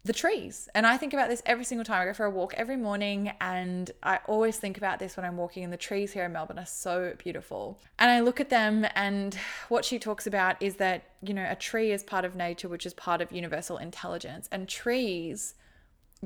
the 0.02 0.12
trees. 0.14 0.66
And 0.74 0.86
I 0.86 0.96
think 0.96 1.12
about 1.12 1.28
this 1.28 1.42
every 1.44 1.64
single 1.64 1.84
time 1.84 2.00
I 2.00 2.06
go 2.06 2.14
for 2.14 2.24
a 2.24 2.30
walk 2.30 2.54
every 2.56 2.76
morning. 2.76 3.32
And 3.40 3.90
I 4.02 4.20
always 4.26 4.56
think 4.56 4.78
about 4.78 4.98
this 4.98 5.16
when 5.16 5.26
I'm 5.26 5.36
walking. 5.36 5.62
And 5.62 5.72
the 5.72 5.76
trees 5.76 6.12
here 6.12 6.24
in 6.24 6.32
Melbourne 6.32 6.58
are 6.58 6.66
so 6.66 7.12
beautiful. 7.18 7.78
And 7.98 8.10
I 8.10 8.20
look 8.20 8.40
at 8.40 8.48
them, 8.48 8.86
and 8.94 9.34
what 9.68 9.84
she 9.84 9.98
talks 9.98 10.26
about 10.26 10.56
is 10.62 10.76
that, 10.76 11.02
you 11.22 11.34
know, 11.34 11.46
a 11.48 11.54
tree 11.54 11.92
is 11.92 12.02
part 12.02 12.24
of 12.24 12.34
nature, 12.34 12.68
which 12.68 12.86
is 12.86 12.94
part 12.94 13.20
of 13.20 13.30
universal 13.30 13.76
intelligence. 13.76 14.48
And 14.50 14.68
trees 14.68 15.54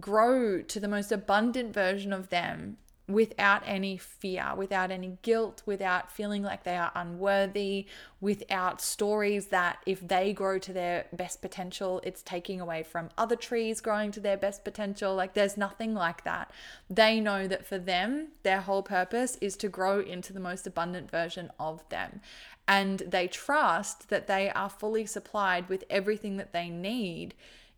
grow 0.00 0.62
to 0.62 0.80
the 0.80 0.88
most 0.88 1.12
abundant 1.12 1.72
version 1.72 2.12
of 2.12 2.28
them 2.30 2.78
without 3.06 3.62
any 3.66 3.98
fear, 3.98 4.52
without 4.56 4.90
any 4.90 5.18
guilt, 5.20 5.62
without 5.66 6.10
feeling 6.10 6.42
like 6.42 6.64
they 6.64 6.76
are 6.76 6.90
unworthy, 6.94 7.86
without 8.20 8.80
stories 8.80 9.48
that 9.48 9.78
if 9.84 10.06
they 10.06 10.32
grow 10.32 10.58
to 10.58 10.72
their 10.72 11.04
best 11.12 11.42
potential, 11.42 12.00
it's 12.02 12.22
taking 12.22 12.62
away 12.62 12.82
from 12.82 13.10
other 13.18 13.36
trees 13.36 13.82
growing 13.82 14.10
to 14.10 14.20
their 14.20 14.38
best 14.38 14.64
potential. 14.64 15.14
Like 15.14 15.34
there's 15.34 15.58
nothing 15.58 15.92
like 15.92 16.24
that. 16.24 16.50
They 16.88 17.20
know 17.20 17.46
that 17.46 17.66
for 17.66 17.76
them, 17.76 18.28
their 18.42 18.62
whole 18.62 18.82
purpose 18.82 19.36
is 19.42 19.56
to 19.58 19.68
grow 19.68 20.00
into 20.00 20.32
the 20.32 20.40
most 20.40 20.66
abundant 20.66 21.10
version 21.10 21.50
of 21.60 21.86
them. 21.90 22.22
And 22.66 23.00
they 23.00 23.28
trust 23.28 24.08
that 24.08 24.26
they 24.28 24.48
are 24.48 24.70
fully 24.70 25.04
supplied 25.04 25.68
with 25.68 25.84
everything 25.90 26.38
that 26.38 26.54
they 26.54 26.70
need 26.70 27.34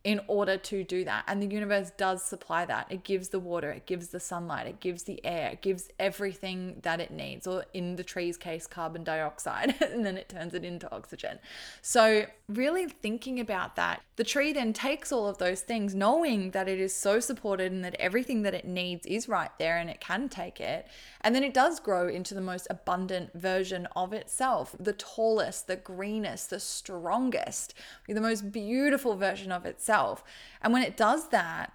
in 0.06 0.20
order 0.28 0.56
to 0.56 0.84
do 0.84 1.04
that. 1.04 1.24
And 1.26 1.42
the 1.42 1.48
universe 1.48 1.90
does 1.96 2.22
supply 2.22 2.64
that. 2.64 2.86
It 2.90 3.02
gives 3.02 3.30
the 3.30 3.40
water, 3.40 3.72
it 3.72 3.86
gives 3.86 4.06
the 4.08 4.20
sunlight, 4.20 4.68
it 4.68 4.78
gives 4.78 5.02
the 5.02 5.20
air, 5.26 5.50
it 5.50 5.62
gives 5.62 5.88
everything 5.98 6.76
that 6.82 7.00
it 7.00 7.10
needs, 7.10 7.44
or 7.44 7.64
in 7.74 7.96
the 7.96 8.04
tree's 8.04 8.36
case, 8.36 8.68
carbon 8.68 9.02
dioxide, 9.02 9.74
and 9.82 10.06
then 10.06 10.16
it 10.16 10.28
turns 10.28 10.54
it 10.54 10.64
into 10.64 10.88
oxygen. 10.94 11.40
So, 11.82 12.26
really 12.48 12.86
thinking 12.86 13.40
about 13.40 13.74
that, 13.74 14.00
the 14.14 14.22
tree 14.22 14.52
then 14.52 14.72
takes 14.72 15.10
all 15.10 15.26
of 15.26 15.38
those 15.38 15.62
things, 15.62 15.92
knowing 15.92 16.52
that 16.52 16.68
it 16.68 16.78
is 16.78 16.94
so 16.94 17.18
supported 17.18 17.72
and 17.72 17.84
that 17.84 17.96
everything 17.98 18.42
that 18.42 18.54
it 18.54 18.64
needs 18.64 19.06
is 19.06 19.28
right 19.28 19.50
there 19.58 19.76
and 19.76 19.90
it 19.90 20.00
can 20.00 20.28
take 20.28 20.60
it. 20.60 20.86
And 21.26 21.34
then 21.34 21.42
it 21.42 21.54
does 21.54 21.80
grow 21.80 22.06
into 22.06 22.34
the 22.34 22.40
most 22.40 22.68
abundant 22.70 23.32
version 23.34 23.88
of 23.96 24.12
itself, 24.12 24.76
the 24.78 24.92
tallest, 24.92 25.66
the 25.66 25.74
greenest, 25.74 26.50
the 26.50 26.60
strongest, 26.60 27.74
the 28.06 28.20
most 28.20 28.52
beautiful 28.52 29.16
version 29.16 29.50
of 29.50 29.66
itself. 29.66 30.22
And 30.62 30.72
when 30.72 30.84
it 30.84 30.96
does 30.96 31.30
that, 31.30 31.72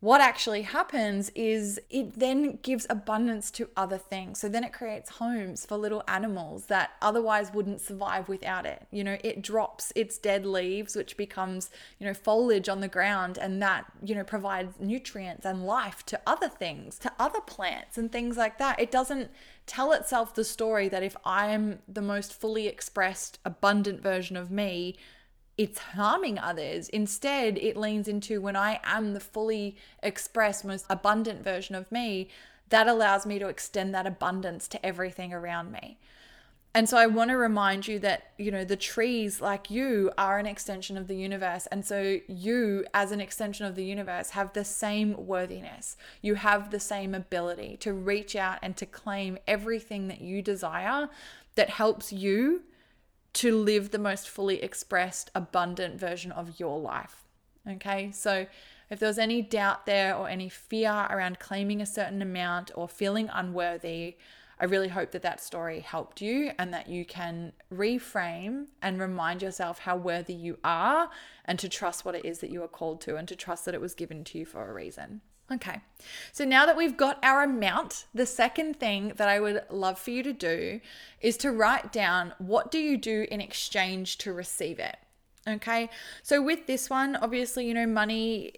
what 0.00 0.20
actually 0.20 0.62
happens 0.62 1.30
is 1.34 1.80
it 1.88 2.18
then 2.18 2.58
gives 2.62 2.86
abundance 2.90 3.50
to 3.50 3.70
other 3.76 3.96
things. 3.96 4.38
So 4.38 4.48
then 4.48 4.62
it 4.62 4.72
creates 4.72 5.10
homes 5.10 5.64
for 5.64 5.78
little 5.78 6.04
animals 6.06 6.66
that 6.66 6.90
otherwise 7.00 7.54
wouldn't 7.54 7.80
survive 7.80 8.28
without 8.28 8.66
it. 8.66 8.86
You 8.90 9.02
know, 9.04 9.16
it 9.24 9.40
drops 9.40 9.94
its 9.96 10.18
dead 10.18 10.44
leaves, 10.44 10.96
which 10.96 11.16
becomes, 11.16 11.70
you 11.98 12.06
know, 12.06 12.12
foliage 12.12 12.68
on 12.68 12.80
the 12.80 12.88
ground, 12.88 13.38
and 13.38 13.62
that, 13.62 13.86
you 14.04 14.14
know, 14.14 14.24
provides 14.24 14.74
nutrients 14.78 15.46
and 15.46 15.66
life 15.66 16.04
to 16.06 16.20
other 16.26 16.48
things, 16.48 16.98
to 16.98 17.12
other 17.18 17.40
plants 17.40 17.96
and 17.96 18.12
things 18.12 18.36
like 18.36 18.58
that. 18.58 18.78
It 18.78 18.90
doesn't 18.90 19.30
tell 19.64 19.92
itself 19.92 20.34
the 20.34 20.44
story 20.44 20.90
that 20.90 21.02
if 21.02 21.16
I 21.24 21.46
am 21.46 21.78
the 21.88 22.02
most 22.02 22.38
fully 22.38 22.68
expressed, 22.68 23.38
abundant 23.46 24.02
version 24.02 24.36
of 24.36 24.50
me, 24.50 24.96
it's 25.58 25.78
harming 25.78 26.38
others. 26.38 26.88
Instead, 26.90 27.58
it 27.58 27.76
leans 27.76 28.08
into 28.08 28.40
when 28.40 28.56
I 28.56 28.80
am 28.84 29.14
the 29.14 29.20
fully 29.20 29.76
expressed, 30.02 30.64
most 30.64 30.86
abundant 30.90 31.42
version 31.42 31.74
of 31.74 31.90
me, 31.90 32.28
that 32.68 32.88
allows 32.88 33.24
me 33.24 33.38
to 33.38 33.48
extend 33.48 33.94
that 33.94 34.06
abundance 34.06 34.68
to 34.68 34.84
everything 34.84 35.32
around 35.32 35.72
me. 35.72 35.98
And 36.74 36.90
so 36.90 36.98
I 36.98 37.06
want 37.06 37.30
to 37.30 37.38
remind 37.38 37.88
you 37.88 37.98
that, 38.00 38.32
you 38.36 38.50
know, 38.50 38.62
the 38.62 38.76
trees 38.76 39.40
like 39.40 39.70
you 39.70 40.12
are 40.18 40.38
an 40.38 40.44
extension 40.44 40.98
of 40.98 41.06
the 41.06 41.16
universe. 41.16 41.66
And 41.72 41.86
so 41.86 42.20
you, 42.28 42.84
as 42.92 43.12
an 43.12 43.20
extension 43.22 43.64
of 43.64 43.76
the 43.76 43.84
universe, 43.84 44.30
have 44.30 44.52
the 44.52 44.62
same 44.62 45.26
worthiness. 45.26 45.96
You 46.20 46.34
have 46.34 46.70
the 46.70 46.78
same 46.78 47.14
ability 47.14 47.78
to 47.78 47.94
reach 47.94 48.36
out 48.36 48.58
and 48.60 48.76
to 48.76 48.84
claim 48.84 49.38
everything 49.46 50.08
that 50.08 50.20
you 50.20 50.42
desire 50.42 51.08
that 51.54 51.70
helps 51.70 52.12
you 52.12 52.64
to 53.36 53.54
live 53.54 53.90
the 53.90 53.98
most 53.98 54.28
fully 54.30 54.62
expressed, 54.62 55.30
abundant 55.34 56.00
version 56.00 56.32
of 56.32 56.58
your 56.58 56.80
life. 56.80 57.26
Okay, 57.68 58.10
so 58.12 58.46
if 58.88 58.98
there 58.98 59.08
was 59.08 59.18
any 59.18 59.42
doubt 59.42 59.84
there 59.84 60.16
or 60.16 60.28
any 60.28 60.48
fear 60.48 61.06
around 61.10 61.38
claiming 61.38 61.82
a 61.82 61.86
certain 61.86 62.22
amount 62.22 62.70
or 62.74 62.88
feeling 62.88 63.28
unworthy, 63.30 64.16
I 64.58 64.64
really 64.64 64.88
hope 64.88 65.10
that 65.10 65.20
that 65.20 65.42
story 65.42 65.80
helped 65.80 66.22
you 66.22 66.52
and 66.58 66.72
that 66.72 66.88
you 66.88 67.04
can 67.04 67.52
reframe 67.70 68.68
and 68.80 68.98
remind 68.98 69.42
yourself 69.42 69.80
how 69.80 69.96
worthy 69.96 70.32
you 70.32 70.58
are 70.64 71.10
and 71.44 71.58
to 71.58 71.68
trust 71.68 72.06
what 72.06 72.14
it 72.14 72.24
is 72.24 72.38
that 72.38 72.48
you 72.48 72.62
are 72.62 72.68
called 72.68 73.02
to 73.02 73.16
and 73.16 73.28
to 73.28 73.36
trust 73.36 73.66
that 73.66 73.74
it 73.74 73.82
was 73.82 73.94
given 73.94 74.24
to 74.24 74.38
you 74.38 74.46
for 74.46 74.66
a 74.66 74.72
reason. 74.72 75.20
Okay, 75.52 75.80
so 76.32 76.44
now 76.44 76.66
that 76.66 76.76
we've 76.76 76.96
got 76.96 77.22
our 77.22 77.44
amount, 77.44 78.06
the 78.12 78.26
second 78.26 78.80
thing 78.80 79.12
that 79.16 79.28
I 79.28 79.38
would 79.38 79.62
love 79.70 79.96
for 79.96 80.10
you 80.10 80.24
to 80.24 80.32
do 80.32 80.80
is 81.20 81.36
to 81.38 81.52
write 81.52 81.92
down 81.92 82.34
what 82.38 82.72
do 82.72 82.78
you 82.78 82.96
do 82.96 83.26
in 83.30 83.40
exchange 83.40 84.18
to 84.18 84.32
receive 84.32 84.80
it. 84.80 84.96
Okay, 85.46 85.88
so 86.24 86.42
with 86.42 86.66
this 86.66 86.90
one, 86.90 87.14
obviously, 87.14 87.68
you 87.68 87.74
know, 87.74 87.86
money 87.86 88.54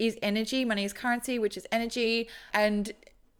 is 0.00 0.18
energy, 0.22 0.64
money 0.64 0.84
is 0.84 0.92
currency, 0.92 1.38
which 1.38 1.56
is 1.56 1.66
energy, 1.70 2.28
and 2.52 2.92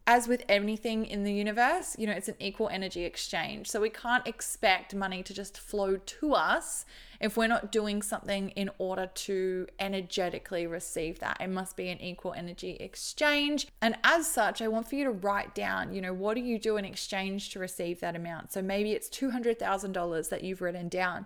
as 0.07 0.29
with 0.29 0.45
anything 0.49 1.07
in 1.07 1.25
the 1.25 1.33
universe, 1.33 1.97
you 1.99 2.07
know, 2.07 2.13
it's 2.13 2.29
an 2.29 2.35
equal 2.39 2.69
energy 2.69 3.05
exchange. 3.05 3.71
So 3.71 3.81
we 3.81 3.89
can't 3.89 4.27
expect 4.27 4.95
money 4.95 5.23
to 5.23 5.33
just 5.33 5.59
flow 5.59 5.97
to 5.97 6.35
us 6.35 6.85
if 7.21 7.39
we're 7.39 7.49
not 7.49 7.73
doing 7.73 8.03
something 8.03 8.51
in 8.51 8.71
order 8.77 9.07
to 9.07 9.67
energetically 9.79 10.67
receive 10.67 11.21
that. 11.21 11.39
It 11.41 11.49
must 11.49 11.77
be 11.77 11.89
an 11.89 12.03
equal 12.03 12.35
energy 12.35 12.73
exchange. 12.73 13.67
And 13.81 13.97
as 14.05 14.27
such, 14.27 14.61
I 14.61 14.69
want 14.69 14.89
for 14.89 14.97
you 14.97 15.05
to 15.05 15.11
write 15.11 15.55
down, 15.55 15.95
you 15.95 16.03
know, 16.03 16.13
what 16.13 16.35
do 16.35 16.43
you 16.43 16.59
do 16.59 16.77
in 16.77 16.85
exchange 16.85 17.51
to 17.51 17.59
receive 17.59 18.01
that 18.01 18.15
amount? 18.15 18.53
So 18.53 18.61
maybe 18.61 18.93
it's 18.93 19.09
$200,000 19.09 20.29
that 20.29 20.45
you've 20.45 20.61
written 20.61 20.91
down. 20.91 21.25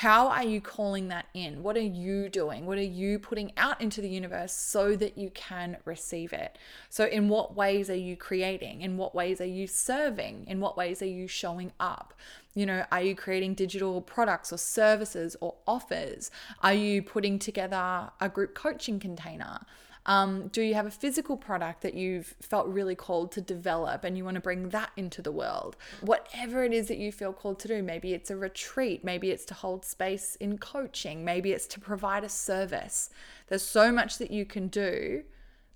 How 0.00 0.28
are 0.28 0.44
you 0.44 0.60
calling 0.60 1.08
that 1.08 1.24
in? 1.32 1.62
What 1.62 1.74
are 1.74 1.80
you 1.80 2.28
doing? 2.28 2.66
What 2.66 2.76
are 2.76 2.82
you 2.82 3.18
putting 3.18 3.52
out 3.56 3.80
into 3.80 4.02
the 4.02 4.10
universe 4.10 4.52
so 4.52 4.94
that 4.94 5.16
you 5.16 5.30
can 5.30 5.78
receive 5.86 6.34
it? 6.34 6.58
So, 6.90 7.06
in 7.06 7.30
what 7.30 7.56
ways 7.56 7.88
are 7.88 7.96
you 7.96 8.14
creating? 8.14 8.82
In 8.82 8.98
what 8.98 9.14
ways 9.14 9.40
are 9.40 9.46
you 9.46 9.66
serving? 9.66 10.44
In 10.48 10.60
what 10.60 10.76
ways 10.76 11.00
are 11.00 11.06
you 11.06 11.26
showing 11.26 11.72
up? 11.80 12.12
You 12.54 12.66
know, 12.66 12.84
are 12.92 13.00
you 13.00 13.16
creating 13.16 13.54
digital 13.54 14.02
products 14.02 14.52
or 14.52 14.58
services 14.58 15.34
or 15.40 15.54
offers? 15.66 16.30
Are 16.62 16.74
you 16.74 17.00
putting 17.00 17.38
together 17.38 18.10
a 18.20 18.28
group 18.28 18.54
coaching 18.54 19.00
container? 19.00 19.60
Um, 20.06 20.48
do 20.48 20.62
you 20.62 20.74
have 20.74 20.86
a 20.86 20.90
physical 20.90 21.36
product 21.36 21.82
that 21.82 21.94
you've 21.94 22.34
felt 22.40 22.68
really 22.68 22.94
called 22.94 23.32
to 23.32 23.40
develop 23.40 24.04
and 24.04 24.16
you 24.16 24.24
want 24.24 24.36
to 24.36 24.40
bring 24.40 24.70
that 24.70 24.90
into 24.96 25.20
the 25.20 25.32
world? 25.32 25.76
Whatever 26.00 26.64
it 26.64 26.72
is 26.72 26.88
that 26.88 26.98
you 26.98 27.12
feel 27.12 27.32
called 27.32 27.58
to 27.60 27.68
do, 27.68 27.82
maybe 27.82 28.14
it's 28.14 28.30
a 28.30 28.36
retreat, 28.36 29.04
maybe 29.04 29.30
it's 29.30 29.44
to 29.46 29.54
hold 29.54 29.84
space 29.84 30.36
in 30.36 30.58
coaching, 30.58 31.24
maybe 31.24 31.52
it's 31.52 31.66
to 31.68 31.80
provide 31.80 32.24
a 32.24 32.28
service. 32.28 33.10
There's 33.48 33.62
so 33.62 33.92
much 33.92 34.18
that 34.18 34.30
you 34.30 34.46
can 34.46 34.68
do 34.68 35.24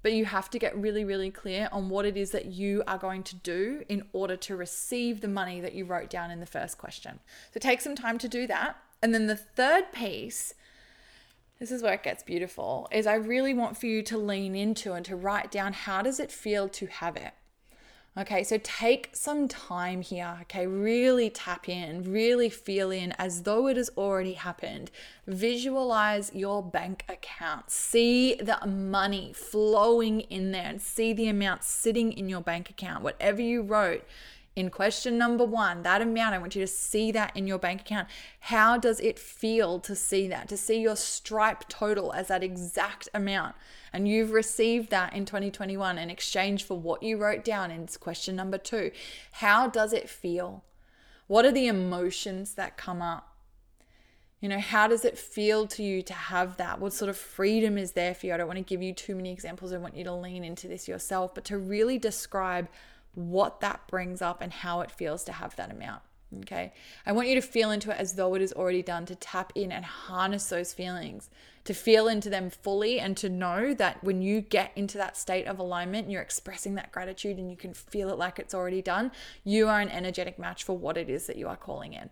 but 0.03 0.13
you 0.13 0.25
have 0.25 0.49
to 0.51 0.59
get 0.59 0.77
really, 0.77 1.05
really 1.05 1.31
clear 1.31 1.69
on 1.73 1.89
what 1.89 2.07
it 2.07 2.17
is 2.17 2.31
that 2.31 2.47
you 2.47 2.83
are 2.87 2.99
going 2.99 3.23
to 3.25 3.37
do 3.37 3.83
in 3.89 4.05
order 4.13 4.37
to 4.37 4.57
receive 4.57 5.21
the 5.21 5.29
money 5.29 5.61
that 5.61 5.75
you 5.75 5.85
wrote 5.85 6.09
down 6.09 6.31
in 6.31 6.41
the 6.41 6.47
first 6.47 6.79
question. 6.79 7.21
So 7.53 7.61
take 7.61 7.81
some 7.81 7.95
time 7.95 8.19
to 8.19 8.29
do 8.29 8.47
that. 8.47 8.77
And 9.03 9.15
then 9.15 9.27
the 9.27 9.37
third 9.37 9.93
piece, 9.93 10.55
this 11.61 11.71
is 11.71 11.83
where 11.83 11.93
it 11.93 12.03
gets 12.03 12.23
beautiful, 12.23 12.89
is 12.91 13.07
I 13.07 13.15
really 13.15 13.53
want 13.53 13.77
for 13.77 13.87
you 13.87 14.03
to 14.05 14.19
lean 14.19 14.57
into 14.57 14.95
and 14.95 15.05
to 15.05 15.15
write 15.15 15.51
down 15.51 15.75
how 15.75 16.01
does 16.03 16.19
it 16.19 16.33
feel 16.33 16.69
to 16.71 16.87
have 16.87 17.17
it? 17.17 17.33
Okay, 18.19 18.43
so 18.43 18.59
take 18.63 19.11
some 19.13 19.47
time 19.47 20.01
here. 20.01 20.39
Okay, 20.43 20.67
really 20.67 21.31
tap 21.31 21.69
in, 21.69 22.11
really 22.11 22.49
feel 22.49 22.91
in 22.91 23.13
as 23.19 23.43
though 23.43 23.69
it 23.69 23.77
has 23.77 23.91
already 23.97 24.33
happened. 24.33 24.91
Visualize 25.29 26.33
your 26.35 26.61
bank 26.63 27.05
account, 27.09 27.71
see 27.71 28.35
the 28.35 28.67
money 28.67 29.33
flowing 29.33 30.23
in 30.23 30.51
there, 30.51 30.67
and 30.67 30.83
see 30.83 31.13
the 31.13 31.29
amount 31.29 31.63
sitting 31.63 32.13
in 32.13 32.29
your 32.29 32.41
bank 32.41 32.69
account. 32.69 33.05
Whatever 33.05 33.43
you 33.43 33.63
wrote, 33.63 34.05
in 34.57 34.69
question 34.69 35.17
number 35.17 35.45
one, 35.45 35.83
that 35.83 36.03
amount, 36.03 36.35
I 36.35 36.39
want 36.39 36.57
you 36.57 36.61
to 36.61 36.67
see 36.67 37.13
that 37.13 37.37
in 37.37 37.47
your 37.47 37.59
bank 37.59 37.83
account. 37.83 38.09
How 38.41 38.77
does 38.77 38.99
it 38.99 39.19
feel 39.19 39.79
to 39.81 39.95
see 39.95 40.27
that? 40.29 40.49
To 40.49 40.57
see 40.57 40.81
your 40.81 40.97
stripe 40.97 41.69
total 41.69 42.13
as 42.13 42.29
that 42.29 42.43
exact 42.43 43.09
amount. 43.15 43.55
And 43.93 44.09
you've 44.09 44.33
received 44.33 44.91
that 44.91 45.13
in 45.15 45.25
2021 45.25 45.99
in 45.99 46.11
exchange 46.11 46.65
for 46.65 46.79
what 46.79 47.03
you 47.03 47.17
wrote 47.17 47.45
down 47.45 47.71
in 47.71 47.87
question 48.01 48.35
number 48.35 48.59
two. 48.59 48.91
How 49.33 49.69
does 49.69 49.93
it 49.93 50.09
feel? 50.09 50.65
What 51.29 51.45
are 51.45 51.53
the 51.53 51.69
emotions 51.69 52.55
that 52.55 52.77
come 52.77 53.01
up? 53.01 53.29
You 54.41 54.49
know, 54.49 54.59
how 54.59 54.89
does 54.89 55.05
it 55.05 55.19
feel 55.19 55.67
to 55.69 55.83
you 55.83 56.03
to 56.03 56.15
have 56.15 56.57
that? 56.57 56.81
What 56.81 56.93
sort 56.93 57.09
of 57.09 57.17
freedom 57.17 57.79
is 57.79 57.93
there 57.93 58.15
for 58.15 58.27
you? 58.27 58.35
I 58.35 58.39
don't 58.39 58.47
want 58.49 58.57
to 58.57 58.65
give 58.65 58.83
you 58.83 58.95
too 58.95 59.15
many 59.15 59.31
examples. 59.31 59.73
I 59.73 59.77
want 59.77 59.97
you 59.97 60.05
to 60.05 60.15
lean 60.15 60.45
into 60.45 60.67
this 60.67 60.89
yourself, 60.89 61.35
but 61.35 61.45
to 61.45 61.59
really 61.59 61.99
describe 61.99 62.69
what 63.29 63.61
that 63.61 63.87
brings 63.89 64.23
up 64.23 64.41
and 64.41 64.53
how 64.53 64.81
it 64.81 64.91
feels 64.91 65.25
to 65.25 65.33
have 65.33 65.55
that 65.57 65.71
amount. 65.71 66.03
Okay. 66.43 66.73
I 67.05 67.13
want 67.13 67.29
you 67.29 67.35
to 67.35 67.41
feel 67.41 67.73
into 67.73 67.91
it 67.91 67.99
as 67.99 68.15
though 68.15 68.35
it 68.35 68.43
is 68.43 68.53
already 68.53 68.83
done, 68.83 69.05
to 69.07 69.17
tap 69.17 69.53
in 69.57 69.73
and 69.73 69.85
harness 69.85 70.49
those 70.49 70.73
feelings, 70.73 71.29
to 71.65 71.75
feel 71.75 72.07
into 72.07 72.31
them 72.31 72.51
fully, 72.51 73.01
and 73.01 73.17
to 73.17 73.29
know 73.29 73.75
that 73.75 74.03
when 74.05 74.23
you 74.23 74.41
get 74.41 74.71
into 74.77 74.97
that 74.99 75.17
state 75.17 75.47
of 75.47 75.59
alignment 75.59 76.09
you're 76.09 76.23
expressing 76.23 76.77
that 76.77 76.93
gratitude 76.93 77.37
and 77.37 77.51
you 77.51 77.57
can 77.57 77.75
feel 77.75 78.11
it 78.11 78.19
like 78.19 78.39
it's 78.39 78.55
already 78.55 78.81
done, 78.81 79.11
you 79.43 79.67
are 79.67 79.81
an 79.81 79.89
energetic 79.89 80.39
match 80.39 80.63
for 80.63 80.79
what 80.79 80.97
it 80.97 81.11
is 81.11 81.27
that 81.27 81.37
you 81.37 81.49
are 81.49 81.57
calling 81.57 81.95
in. 81.95 82.11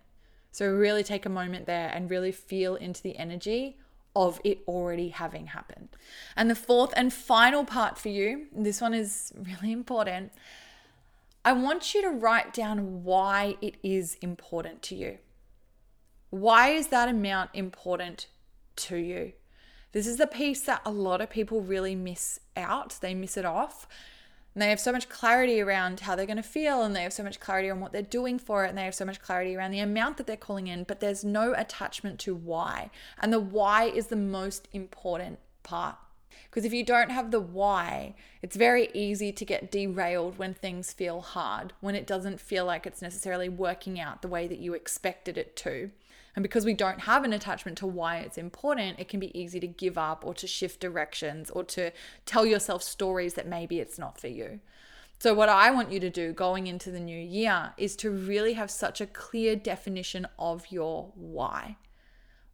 So, 0.51 0.69
really 0.69 1.03
take 1.03 1.25
a 1.25 1.29
moment 1.29 1.65
there 1.65 1.89
and 1.89 2.09
really 2.09 2.33
feel 2.33 2.75
into 2.75 3.01
the 3.01 3.15
energy 3.17 3.77
of 4.15 4.41
it 4.43 4.59
already 4.67 5.09
having 5.09 5.47
happened. 5.47 5.89
And 6.35 6.49
the 6.49 6.55
fourth 6.55 6.91
and 6.97 7.13
final 7.13 7.63
part 7.63 7.97
for 7.97 8.09
you, 8.09 8.47
this 8.51 8.81
one 8.81 8.93
is 8.93 9.31
really 9.35 9.71
important 9.71 10.33
I 11.49 11.53
want 11.53 11.95
you 11.95 12.03
to 12.03 12.11
write 12.11 12.53
down 12.53 13.03
why 13.03 13.57
it 13.59 13.77
is 13.81 14.17
important 14.21 14.83
to 14.83 14.95
you. 14.95 15.17
Why 16.29 16.69
is 16.69 16.89
that 16.89 17.09
amount 17.09 17.49
important 17.55 18.27
to 18.75 18.97
you? 18.97 19.33
This 19.91 20.05
is 20.05 20.17
the 20.17 20.27
piece 20.27 20.61
that 20.61 20.83
a 20.85 20.91
lot 20.91 21.21
of 21.21 21.31
people 21.31 21.61
really 21.61 21.95
miss 21.95 22.39
out. 22.55 22.99
They 23.01 23.15
miss 23.15 23.35
it 23.35 23.45
off. 23.45 23.87
And 24.53 24.61
they 24.61 24.69
have 24.69 24.79
so 24.79 24.91
much 24.91 25.09
clarity 25.09 25.59
around 25.59 26.01
how 26.01 26.15
they're 26.15 26.27
going 26.27 26.37
to 26.37 26.43
feel, 26.43 26.83
and 26.83 26.95
they 26.95 27.01
have 27.01 27.13
so 27.13 27.23
much 27.23 27.39
clarity 27.39 27.71
on 27.71 27.79
what 27.79 27.93
they're 27.93 28.03
doing 28.03 28.37
for 28.37 28.63
it, 28.63 28.69
and 28.69 28.77
they 28.77 28.85
have 28.85 28.93
so 28.93 29.05
much 29.05 29.19
clarity 29.19 29.55
around 29.55 29.71
the 29.71 29.79
amount 29.79 30.17
that 30.17 30.27
they're 30.27 30.37
calling 30.37 30.67
in, 30.67 30.83
but 30.83 30.99
there's 30.99 31.23
no 31.23 31.55
attachment 31.55 32.19
to 32.19 32.35
why. 32.35 32.91
And 33.19 33.33
the 33.33 33.39
why 33.39 33.85
is 33.85 34.05
the 34.05 34.15
most 34.15 34.67
important 34.71 35.39
part. 35.63 35.95
Because 36.49 36.65
if 36.65 36.73
you 36.73 36.83
don't 36.83 37.11
have 37.11 37.31
the 37.31 37.39
why, 37.39 38.15
it's 38.41 38.55
very 38.55 38.89
easy 38.93 39.31
to 39.31 39.45
get 39.45 39.71
derailed 39.71 40.37
when 40.37 40.53
things 40.53 40.93
feel 40.93 41.21
hard, 41.21 41.73
when 41.81 41.95
it 41.95 42.07
doesn't 42.07 42.39
feel 42.39 42.65
like 42.65 42.85
it's 42.85 43.01
necessarily 43.01 43.49
working 43.49 43.99
out 43.99 44.21
the 44.21 44.27
way 44.27 44.47
that 44.47 44.59
you 44.59 44.73
expected 44.73 45.37
it 45.37 45.55
to. 45.57 45.91
And 46.35 46.43
because 46.43 46.65
we 46.65 46.73
don't 46.73 47.01
have 47.01 47.23
an 47.23 47.33
attachment 47.33 47.77
to 47.79 47.87
why 47.87 48.17
it's 48.17 48.37
important, 48.37 48.99
it 48.99 49.09
can 49.09 49.19
be 49.19 49.37
easy 49.37 49.59
to 49.59 49.67
give 49.67 49.97
up 49.97 50.23
or 50.25 50.33
to 50.35 50.47
shift 50.47 50.79
directions 50.79 51.49
or 51.49 51.63
to 51.65 51.91
tell 52.25 52.45
yourself 52.45 52.83
stories 52.83 53.33
that 53.33 53.47
maybe 53.47 53.79
it's 53.79 53.99
not 53.99 54.19
for 54.19 54.27
you. 54.27 54.59
So, 55.21 55.33
what 55.33 55.49
I 55.49 55.69
want 55.71 55.91
you 55.91 55.99
to 55.99 56.09
do 56.09 56.31
going 56.31 56.67
into 56.67 56.91
the 56.91 56.99
new 56.99 57.19
year 57.19 57.73
is 57.77 57.97
to 57.97 58.09
really 58.09 58.53
have 58.53 58.71
such 58.71 59.01
a 59.01 59.05
clear 59.05 59.57
definition 59.57 60.27
of 60.37 60.67
your 60.69 61.11
why. 61.13 61.75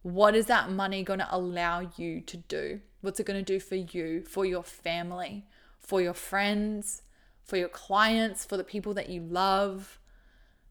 What 0.02 0.34
is 0.34 0.46
that 0.46 0.70
money 0.70 1.04
going 1.04 1.20
to 1.20 1.28
allow 1.30 1.88
you 1.96 2.20
to 2.22 2.36
do? 2.36 2.80
What's 3.06 3.20
it 3.20 3.26
going 3.26 3.38
to 3.38 3.52
do 3.52 3.60
for 3.60 3.76
you, 3.76 4.24
for 4.24 4.44
your 4.44 4.64
family, 4.64 5.44
for 5.78 6.02
your 6.02 6.12
friends, 6.12 7.02
for 7.44 7.56
your 7.56 7.68
clients, 7.68 8.44
for 8.44 8.56
the 8.56 8.64
people 8.64 8.94
that 8.94 9.08
you 9.08 9.20
love, 9.20 10.00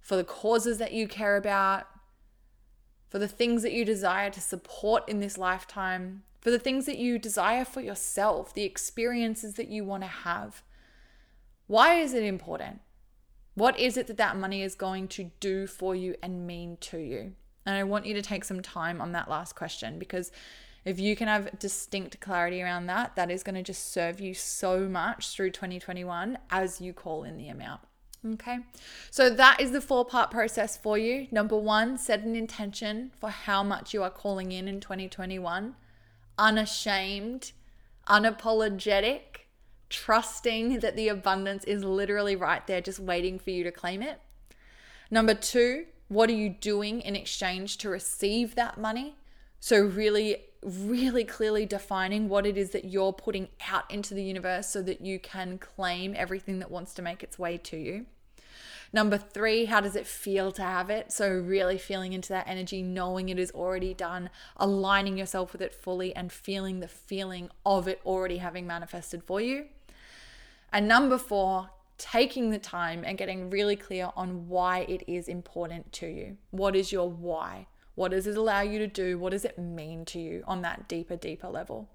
for 0.02 0.18
the 0.18 0.26
causes 0.26 0.78
that 0.80 0.92
you 0.92 1.08
care 1.08 1.38
about, 1.38 1.88
for 3.08 3.20
the 3.20 3.30
things 3.30 3.64
that 3.64 3.72
you 3.72 3.86
desire 3.86 4.30
to 4.32 4.42
support 4.42 5.08
in 5.08 5.22
this 5.22 5.38
lifetime, 5.38 6.24
for 6.42 6.52
the 6.52 6.60
things 6.60 6.86
that 6.88 6.98
you 6.98 7.18
desire 7.18 7.64
for 7.64 7.80
yourself, 7.80 8.54
the 8.54 8.64
experiences 8.64 9.54
that 9.54 9.70
you 9.70 9.86
want 9.86 10.04
to 10.04 10.10
have. 10.10 10.62
Why 11.68 12.02
is 12.02 12.14
it 12.14 12.24
important? 12.24 12.82
What 13.54 13.80
is 13.80 13.96
it 13.96 14.08
that 14.08 14.18
that 14.18 14.36
money 14.36 14.62
is 14.62 14.76
going 14.76 15.08
to 15.08 15.32
do 15.40 15.68
for 15.68 15.96
you 15.96 16.16
and 16.22 16.46
mean 16.46 16.76
to 16.82 16.98
you? 16.98 17.36
And 17.66 17.78
I 17.78 17.86
want 17.86 18.06
you 18.06 18.14
to 18.14 18.22
take 18.22 18.44
some 18.44 18.62
time 18.62 19.00
on 19.00 19.14
that 19.14 19.30
last 19.30 19.56
question 19.56 19.98
because 19.98 20.34
if 20.86 21.00
you 21.00 21.16
can 21.16 21.28
have 21.28 21.58
distinct 21.58 22.20
clarity 22.20 22.62
around 22.62 22.86
that, 22.86 23.16
that 23.16 23.32
is 23.32 23.42
going 23.42 23.56
to 23.56 23.64
just 23.64 23.92
serve 23.92 24.22
you 24.22 24.36
so 24.36 24.88
much 24.88 25.30
through 25.30 25.50
2021 25.50 26.38
as 26.52 26.80
you 26.80 26.94
call 26.94 27.24
in 27.24 27.38
the 27.38 27.50
amount. 27.50 27.82
Okay, 28.34 28.58
so 29.12 29.30
that 29.30 29.60
is 29.60 29.72
the 29.72 29.82
four 29.82 30.06
part 30.06 30.32
process 30.32 30.78
for 30.78 30.98
you. 30.98 31.28
Number 31.32 31.58
one, 31.58 31.98
set 31.98 32.22
an 32.22 32.36
intention 32.36 33.12
for 33.20 33.30
how 33.30 33.62
much 33.62 33.94
you 33.94 34.02
are 34.02 34.10
calling 34.10 34.52
in 34.52 34.68
in 34.68 34.80
2021. 34.80 35.76
Unashamed, 36.38 37.52
unapologetic, 38.08 39.46
trusting 39.90 40.80
that 40.80 40.96
the 40.96 41.08
abundance 41.08 41.64
is 41.66 41.84
literally 41.84 42.36
right 42.36 42.66
there, 42.66 42.82
just 42.82 43.00
waiting 43.00 43.38
for 43.38 43.52
you 43.52 43.64
to 43.64 43.72
claim 43.72 44.02
it. 44.02 44.20
Number 45.12 45.36
two, 45.36 45.86
what 46.08 46.30
are 46.30 46.34
you 46.34 46.50
doing 46.50 47.02
in 47.02 47.16
exchange 47.16 47.78
to 47.78 47.90
receive 47.90 48.56
that 48.56 48.80
money? 48.80 49.18
So, 49.60 49.82
really 49.82 50.38
really 50.66 51.24
clearly 51.24 51.66
defining 51.66 52.28
what 52.28 52.46
it 52.46 52.58
is 52.58 52.72
that 52.72 52.86
you're 52.86 53.14
putting 53.14 53.50
out 53.70 53.90
into 53.92 54.14
the 54.14 54.24
universe 54.24 54.68
so 54.68 54.82
that 54.82 55.02
you 55.02 55.20
can 55.20 55.58
claim 55.58 56.14
everything 56.18 56.60
that 56.60 56.72
wants 56.72 56.94
to 56.96 57.02
make 57.02 57.24
its 57.24 57.38
way 57.38 57.58
to 57.58 57.78
you. 57.78 58.06
Number 58.92 59.18
three, 59.18 59.66
how 59.66 59.82
does 59.82 59.96
it 59.96 60.08
feel 60.08 60.52
to 60.54 60.62
have 60.62 60.90
it? 60.90 61.12
So, 61.12 61.30
really 61.30 61.78
feeling 61.78 62.14
into 62.14 62.30
that 62.30 62.48
energy, 62.48 62.82
knowing 62.82 63.30
it 63.30 63.38
is 63.38 63.52
already 63.52 63.94
done, 63.94 64.30
aligning 64.56 65.18
yourself 65.18 65.52
with 65.52 65.62
it 65.62 65.74
fully, 65.74 66.16
and 66.16 66.32
feeling 66.32 66.80
the 66.80 66.88
feeling 66.88 67.50
of 67.66 67.88
it 67.88 68.00
already 68.06 68.38
having 68.38 68.66
manifested 68.66 69.24
for 69.24 69.42
you. 69.42 69.66
And 70.72 70.88
number 70.88 71.18
four, 71.18 71.72
taking 71.98 72.52
the 72.52 72.60
time 72.60 73.04
and 73.06 73.18
getting 73.18 73.50
really 73.50 73.76
clear 73.76 74.12
on 74.16 74.48
why 74.48 74.80
it 74.82 75.04
is 75.08 75.28
important 75.28 75.92
to 75.94 76.08
you. 76.08 76.38
What 76.52 76.76
is 76.76 76.92
your 76.92 77.10
why? 77.10 77.68
What 77.96 78.12
does 78.12 78.28
it 78.28 78.38
allow 78.38 78.62
you 78.62 78.78
to 78.80 78.88
do? 78.88 79.18
What 79.18 79.32
does 79.32 79.46
it 79.46 79.58
mean 79.58 80.06
to 80.06 80.20
you 80.20 80.44
on 80.46 80.62
that 80.62 80.88
deeper, 80.88 81.16
deeper 81.16 81.48
level? 81.48 81.90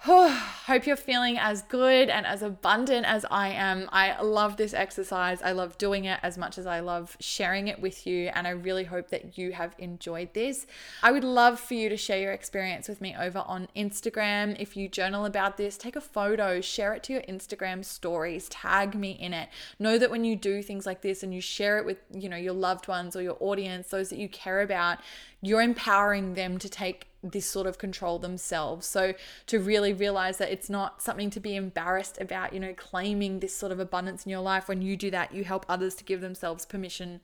Hope 0.06 0.86
you're 0.86 0.96
feeling 0.96 1.36
as 1.36 1.60
good 1.60 2.08
and 2.08 2.24
as 2.24 2.40
abundant 2.40 3.04
as 3.04 3.26
I 3.30 3.48
am. 3.50 3.86
I 3.92 4.18
love 4.22 4.56
this 4.56 4.72
exercise. 4.72 5.42
I 5.42 5.52
love 5.52 5.76
doing 5.76 6.06
it 6.06 6.18
as 6.22 6.38
much 6.38 6.56
as 6.56 6.64
I 6.64 6.80
love 6.80 7.18
sharing 7.20 7.68
it 7.68 7.82
with 7.82 8.06
you. 8.06 8.30
And 8.34 8.46
I 8.46 8.50
really 8.50 8.84
hope 8.84 9.10
that 9.10 9.36
you 9.36 9.52
have 9.52 9.74
enjoyed 9.76 10.32
this. 10.32 10.66
I 11.02 11.12
would 11.12 11.22
love 11.22 11.60
for 11.60 11.74
you 11.74 11.90
to 11.90 11.98
share 11.98 12.18
your 12.18 12.32
experience 12.32 12.88
with 12.88 13.02
me 13.02 13.14
over 13.20 13.40
on 13.40 13.68
Instagram. 13.76 14.56
If 14.58 14.74
you 14.74 14.88
journal 14.88 15.26
about 15.26 15.58
this, 15.58 15.76
take 15.76 15.96
a 15.96 16.00
photo, 16.00 16.62
share 16.62 16.94
it 16.94 17.02
to 17.04 17.12
your 17.12 17.22
Instagram 17.22 17.84
stories, 17.84 18.48
tag 18.48 18.94
me 18.94 19.10
in 19.10 19.34
it. 19.34 19.50
Know 19.78 19.98
that 19.98 20.10
when 20.10 20.24
you 20.24 20.34
do 20.34 20.62
things 20.62 20.86
like 20.86 21.02
this 21.02 21.22
and 21.22 21.34
you 21.34 21.42
share 21.42 21.76
it 21.76 21.84
with, 21.84 21.98
you 22.10 22.30
know, 22.30 22.38
your 22.38 22.54
loved 22.54 22.88
ones 22.88 23.16
or 23.16 23.20
your 23.20 23.36
audience, 23.38 23.88
those 23.88 24.08
that 24.08 24.18
you 24.18 24.30
care 24.30 24.62
about, 24.62 24.96
you're 25.42 25.60
empowering 25.60 26.32
them 26.32 26.56
to 26.56 26.70
take 26.70 27.09
this 27.22 27.46
sort 27.46 27.66
of 27.66 27.78
control 27.78 28.18
themselves. 28.18 28.86
So 28.86 29.14
to 29.46 29.58
really 29.58 29.92
realize 29.92 30.38
that 30.38 30.50
it's 30.50 30.70
not 30.70 31.02
something 31.02 31.30
to 31.30 31.40
be 31.40 31.54
embarrassed 31.54 32.18
about, 32.20 32.52
you 32.52 32.60
know, 32.60 32.74
claiming 32.74 33.40
this 33.40 33.54
sort 33.54 33.72
of 33.72 33.80
abundance 33.80 34.24
in 34.24 34.30
your 34.30 34.40
life. 34.40 34.68
When 34.68 34.82
you 34.82 34.96
do 34.96 35.10
that, 35.10 35.34
you 35.34 35.44
help 35.44 35.66
others 35.68 35.94
to 35.96 36.04
give 36.04 36.20
themselves 36.20 36.64
permission 36.64 37.20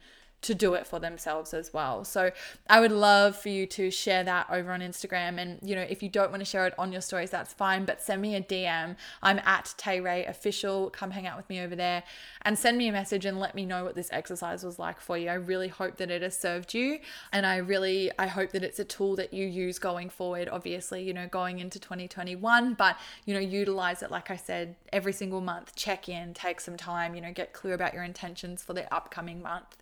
to 0.47 0.55
do 0.55 0.75
it 0.75 0.87
for 0.87 0.99
themselves 0.99 1.53
as 1.53 1.73
well. 1.73 2.05
So 2.05 2.31
I 2.69 2.81
would 2.81 2.93
love 2.93 3.37
for 3.37 3.49
you 3.49 3.67
to 3.67 3.91
share 3.91 4.25
that 4.25 4.47
over 4.51 4.73
on 4.73 4.81
Instagram. 4.81 5.39
And, 5.39 5.59
you 5.63 5.75
know, 5.75 5.83
if 5.83 6.03
you 6.03 6.09
don't 6.09 6.31
want 6.31 6.41
to 6.41 6.45
share 6.45 6.67
it 6.67 6.75
on 6.79 6.93
your 6.93 7.01
stories, 7.01 7.31
that's 7.31 7.53
fine, 7.53 7.85
but 7.85 8.01
send 8.01 8.23
me 8.23 8.37
a 8.37 8.41
DM. 8.41 8.97
I'm 9.23 9.41
at 9.41 9.75
Tay 9.77 10.01
Ray 10.01 10.25
Official. 10.25 10.91
Come 10.91 11.11
hang 11.11 11.27
out 11.27 11.37
with 11.37 11.49
me 11.49 11.61
over 11.61 11.75
there 11.75 12.05
and 12.43 12.59
send 12.59 12.79
me 12.79 12.89
a 12.89 12.93
message 12.93 13.25
and 13.25 13.41
let 13.41 13.55
me 13.55 13.67
know 13.67 13.85
what 13.85 13.97
this 13.97 14.09
exercise 14.13 14.63
was 14.63 14.79
like 14.79 15.01
for 15.01 15.19
you. 15.19 15.29
I 15.29 15.35
really 15.35 15.69
hope 15.69 15.97
that 15.97 16.11
it 16.11 16.23
has 16.23 16.39
served 16.39 16.75
you. 16.75 17.01
And 17.33 17.45
I 17.45 17.57
really, 17.57 18.11
I 18.19 18.29
hope 18.29 18.53
that 18.53 18.63
it's 18.63 18.79
a 18.79 18.85
tool 18.85 19.17
that 19.17 19.35
you 19.35 19.47
use 19.47 19.79
going 19.79 20.11
forward, 20.11 20.49
obviously, 20.51 21.03
you 21.03 21.13
know, 21.13 21.27
going 21.27 21.59
into 21.59 21.81
2021, 21.81 22.75
but, 22.75 22.97
you 23.25 23.35
know, 23.35 23.41
utilize 23.41 24.03
it, 24.03 24.11
like 24.11 24.31
I 24.31 24.37
said, 24.37 24.77
every 24.93 25.13
single 25.13 25.41
month, 25.41 25.75
check 25.75 26.09
in, 26.09 26.35
take 26.35 26.61
some 26.61 26.77
time, 26.77 27.15
you 27.15 27.21
know, 27.21 27.33
get 27.33 27.53
clear 27.53 27.75
about 27.75 27.95
your 27.95 28.05
intentions 28.05 28.63
for 28.63 28.73
the 28.73 28.93
upcoming 28.95 29.43
month. 29.43 29.77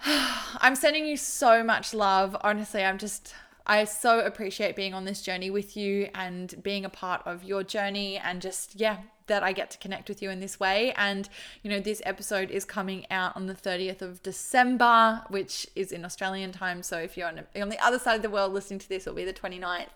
I'm 0.04 0.76
sending 0.76 1.06
you 1.06 1.16
so 1.16 1.62
much 1.62 1.94
love. 1.94 2.36
Honestly, 2.42 2.84
I'm 2.84 2.98
just, 2.98 3.34
I 3.66 3.84
so 3.84 4.20
appreciate 4.20 4.76
being 4.76 4.94
on 4.94 5.04
this 5.04 5.22
journey 5.22 5.50
with 5.50 5.76
you 5.76 6.08
and 6.14 6.62
being 6.62 6.84
a 6.84 6.90
part 6.90 7.22
of 7.26 7.44
your 7.44 7.62
journey 7.62 8.16
and 8.16 8.40
just, 8.40 8.78
yeah, 8.78 8.98
that 9.26 9.42
I 9.42 9.52
get 9.52 9.70
to 9.72 9.78
connect 9.78 10.08
with 10.08 10.22
you 10.22 10.30
in 10.30 10.40
this 10.40 10.58
way. 10.58 10.92
And, 10.96 11.28
you 11.62 11.70
know, 11.70 11.80
this 11.80 12.00
episode 12.06 12.50
is 12.50 12.64
coming 12.64 13.06
out 13.10 13.36
on 13.36 13.46
the 13.46 13.54
30th 13.54 14.00
of 14.00 14.22
December, 14.22 15.22
which 15.28 15.66
is 15.76 15.92
in 15.92 16.04
Australian 16.04 16.50
time. 16.50 16.82
So 16.82 16.98
if 16.98 17.16
you're 17.16 17.28
on, 17.28 17.40
on 17.60 17.68
the 17.68 17.84
other 17.84 17.98
side 17.98 18.16
of 18.16 18.22
the 18.22 18.30
world 18.30 18.52
listening 18.52 18.78
to 18.80 18.88
this, 18.88 19.06
it'll 19.06 19.16
be 19.16 19.24
the 19.24 19.32
29th. 19.32 19.88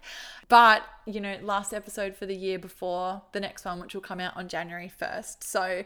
But, 0.48 0.82
you 1.06 1.20
know, 1.20 1.38
last 1.42 1.72
episode 1.72 2.14
for 2.14 2.26
the 2.26 2.36
year 2.36 2.58
before 2.58 3.22
the 3.32 3.40
next 3.40 3.64
one, 3.64 3.80
which 3.80 3.94
will 3.94 4.02
come 4.02 4.20
out 4.20 4.36
on 4.36 4.48
January 4.48 4.92
1st. 5.00 5.42
So, 5.42 5.84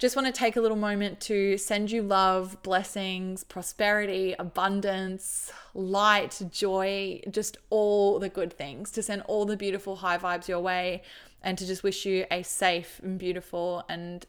just 0.00 0.16
want 0.16 0.26
to 0.26 0.32
take 0.32 0.56
a 0.56 0.60
little 0.62 0.78
moment 0.78 1.20
to 1.20 1.58
send 1.58 1.90
you 1.90 2.00
love, 2.00 2.60
blessings, 2.62 3.44
prosperity, 3.44 4.34
abundance, 4.38 5.52
light, 5.74 6.40
joy, 6.50 7.20
just 7.30 7.58
all 7.68 8.18
the 8.18 8.30
good 8.30 8.50
things, 8.50 8.90
to 8.92 9.02
send 9.02 9.20
all 9.28 9.44
the 9.44 9.58
beautiful 9.58 9.96
high 9.96 10.16
vibes 10.16 10.48
your 10.48 10.60
way, 10.60 11.02
and 11.42 11.58
to 11.58 11.66
just 11.66 11.82
wish 11.82 12.06
you 12.06 12.24
a 12.30 12.42
safe 12.42 12.98
and 13.04 13.18
beautiful 13.18 13.84
and 13.90 14.24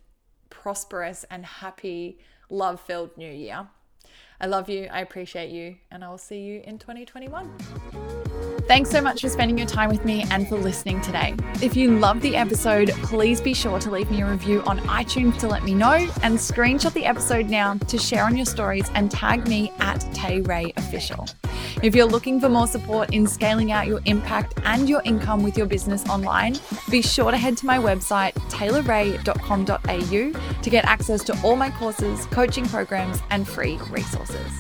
prosperous 0.50 1.24
and 1.32 1.46
happy, 1.46 2.20
love 2.50 2.82
filled 2.82 3.18
new 3.18 3.32
year. 3.32 3.66
I 4.42 4.48
love 4.48 4.68
you, 4.68 4.90
I 4.92 5.00
appreciate 5.00 5.52
you, 5.52 5.78
and 5.90 6.04
I 6.04 6.10
will 6.10 6.18
see 6.18 6.42
you 6.42 6.62
in 6.66 6.80
2021. 6.80 8.21
Thanks 8.68 8.90
so 8.90 9.02
much 9.02 9.22
for 9.22 9.30
spending 9.30 9.58
your 9.58 9.68
time 9.68 9.90
with 9.90 10.06
me 10.06 10.26
and 10.32 10.48
for 10.48 10.56
listening 10.56 11.02
today. 11.02 11.36
If 11.62 11.76
you 11.76 11.98
loved 11.98 12.22
the 12.22 12.36
episode, 12.36 12.90
please 13.04 13.42
be 13.42 13.54
sure 13.54 13.80
to 13.80 13.92
leave 13.92 14.10
me 14.10 14.22
a 14.22 14.30
review 14.30 14.62
on 14.64 14.80
iTunes 14.80 15.38
to 15.40 15.48
let 15.48 15.64
me 15.64 15.74
know 15.74 16.08
and 16.24 16.38
screenshot 16.38 16.94
the 16.94 17.06
episode 17.06 17.50
now 17.50 17.76
to 17.76 17.98
share 17.98 18.24
on 18.24 18.38
your 18.38 18.46
stories 18.46 18.90
and 18.96 19.12
tag 19.12 19.48
me 19.48 19.72
at 19.80 20.00
Tay 20.14 20.42
Ray 20.42 20.74
Official. 20.78 21.28
If 21.84 21.96
you're 21.96 22.06
looking 22.06 22.40
for 22.40 22.50
more 22.50 22.68
support 22.68 23.14
in 23.14 23.26
scaling 23.26 23.72
out 23.72 23.88
your 23.88 24.02
impact 24.06 24.60
and 24.64 24.88
your 24.88 25.02
income 25.04 25.44
with 25.44 25.58
your 25.58 25.66
business 25.66 26.08
online, 26.08 26.58
be 26.90 27.02
sure 27.02 27.32
to 27.32 27.38
head 27.38 27.58
to 27.58 27.66
my 27.66 27.78
website, 27.78 28.34
taylorray.com.au, 28.50 30.62
to 30.62 30.70
get 30.70 30.86
access 30.86 31.24
to 31.24 31.38
all 31.44 31.56
my 31.56 31.72
courses, 31.72 32.26
coaching 32.28 32.68
programs, 32.68 33.20
and 33.32 33.48
free 33.48 33.78
resources. 33.90 34.52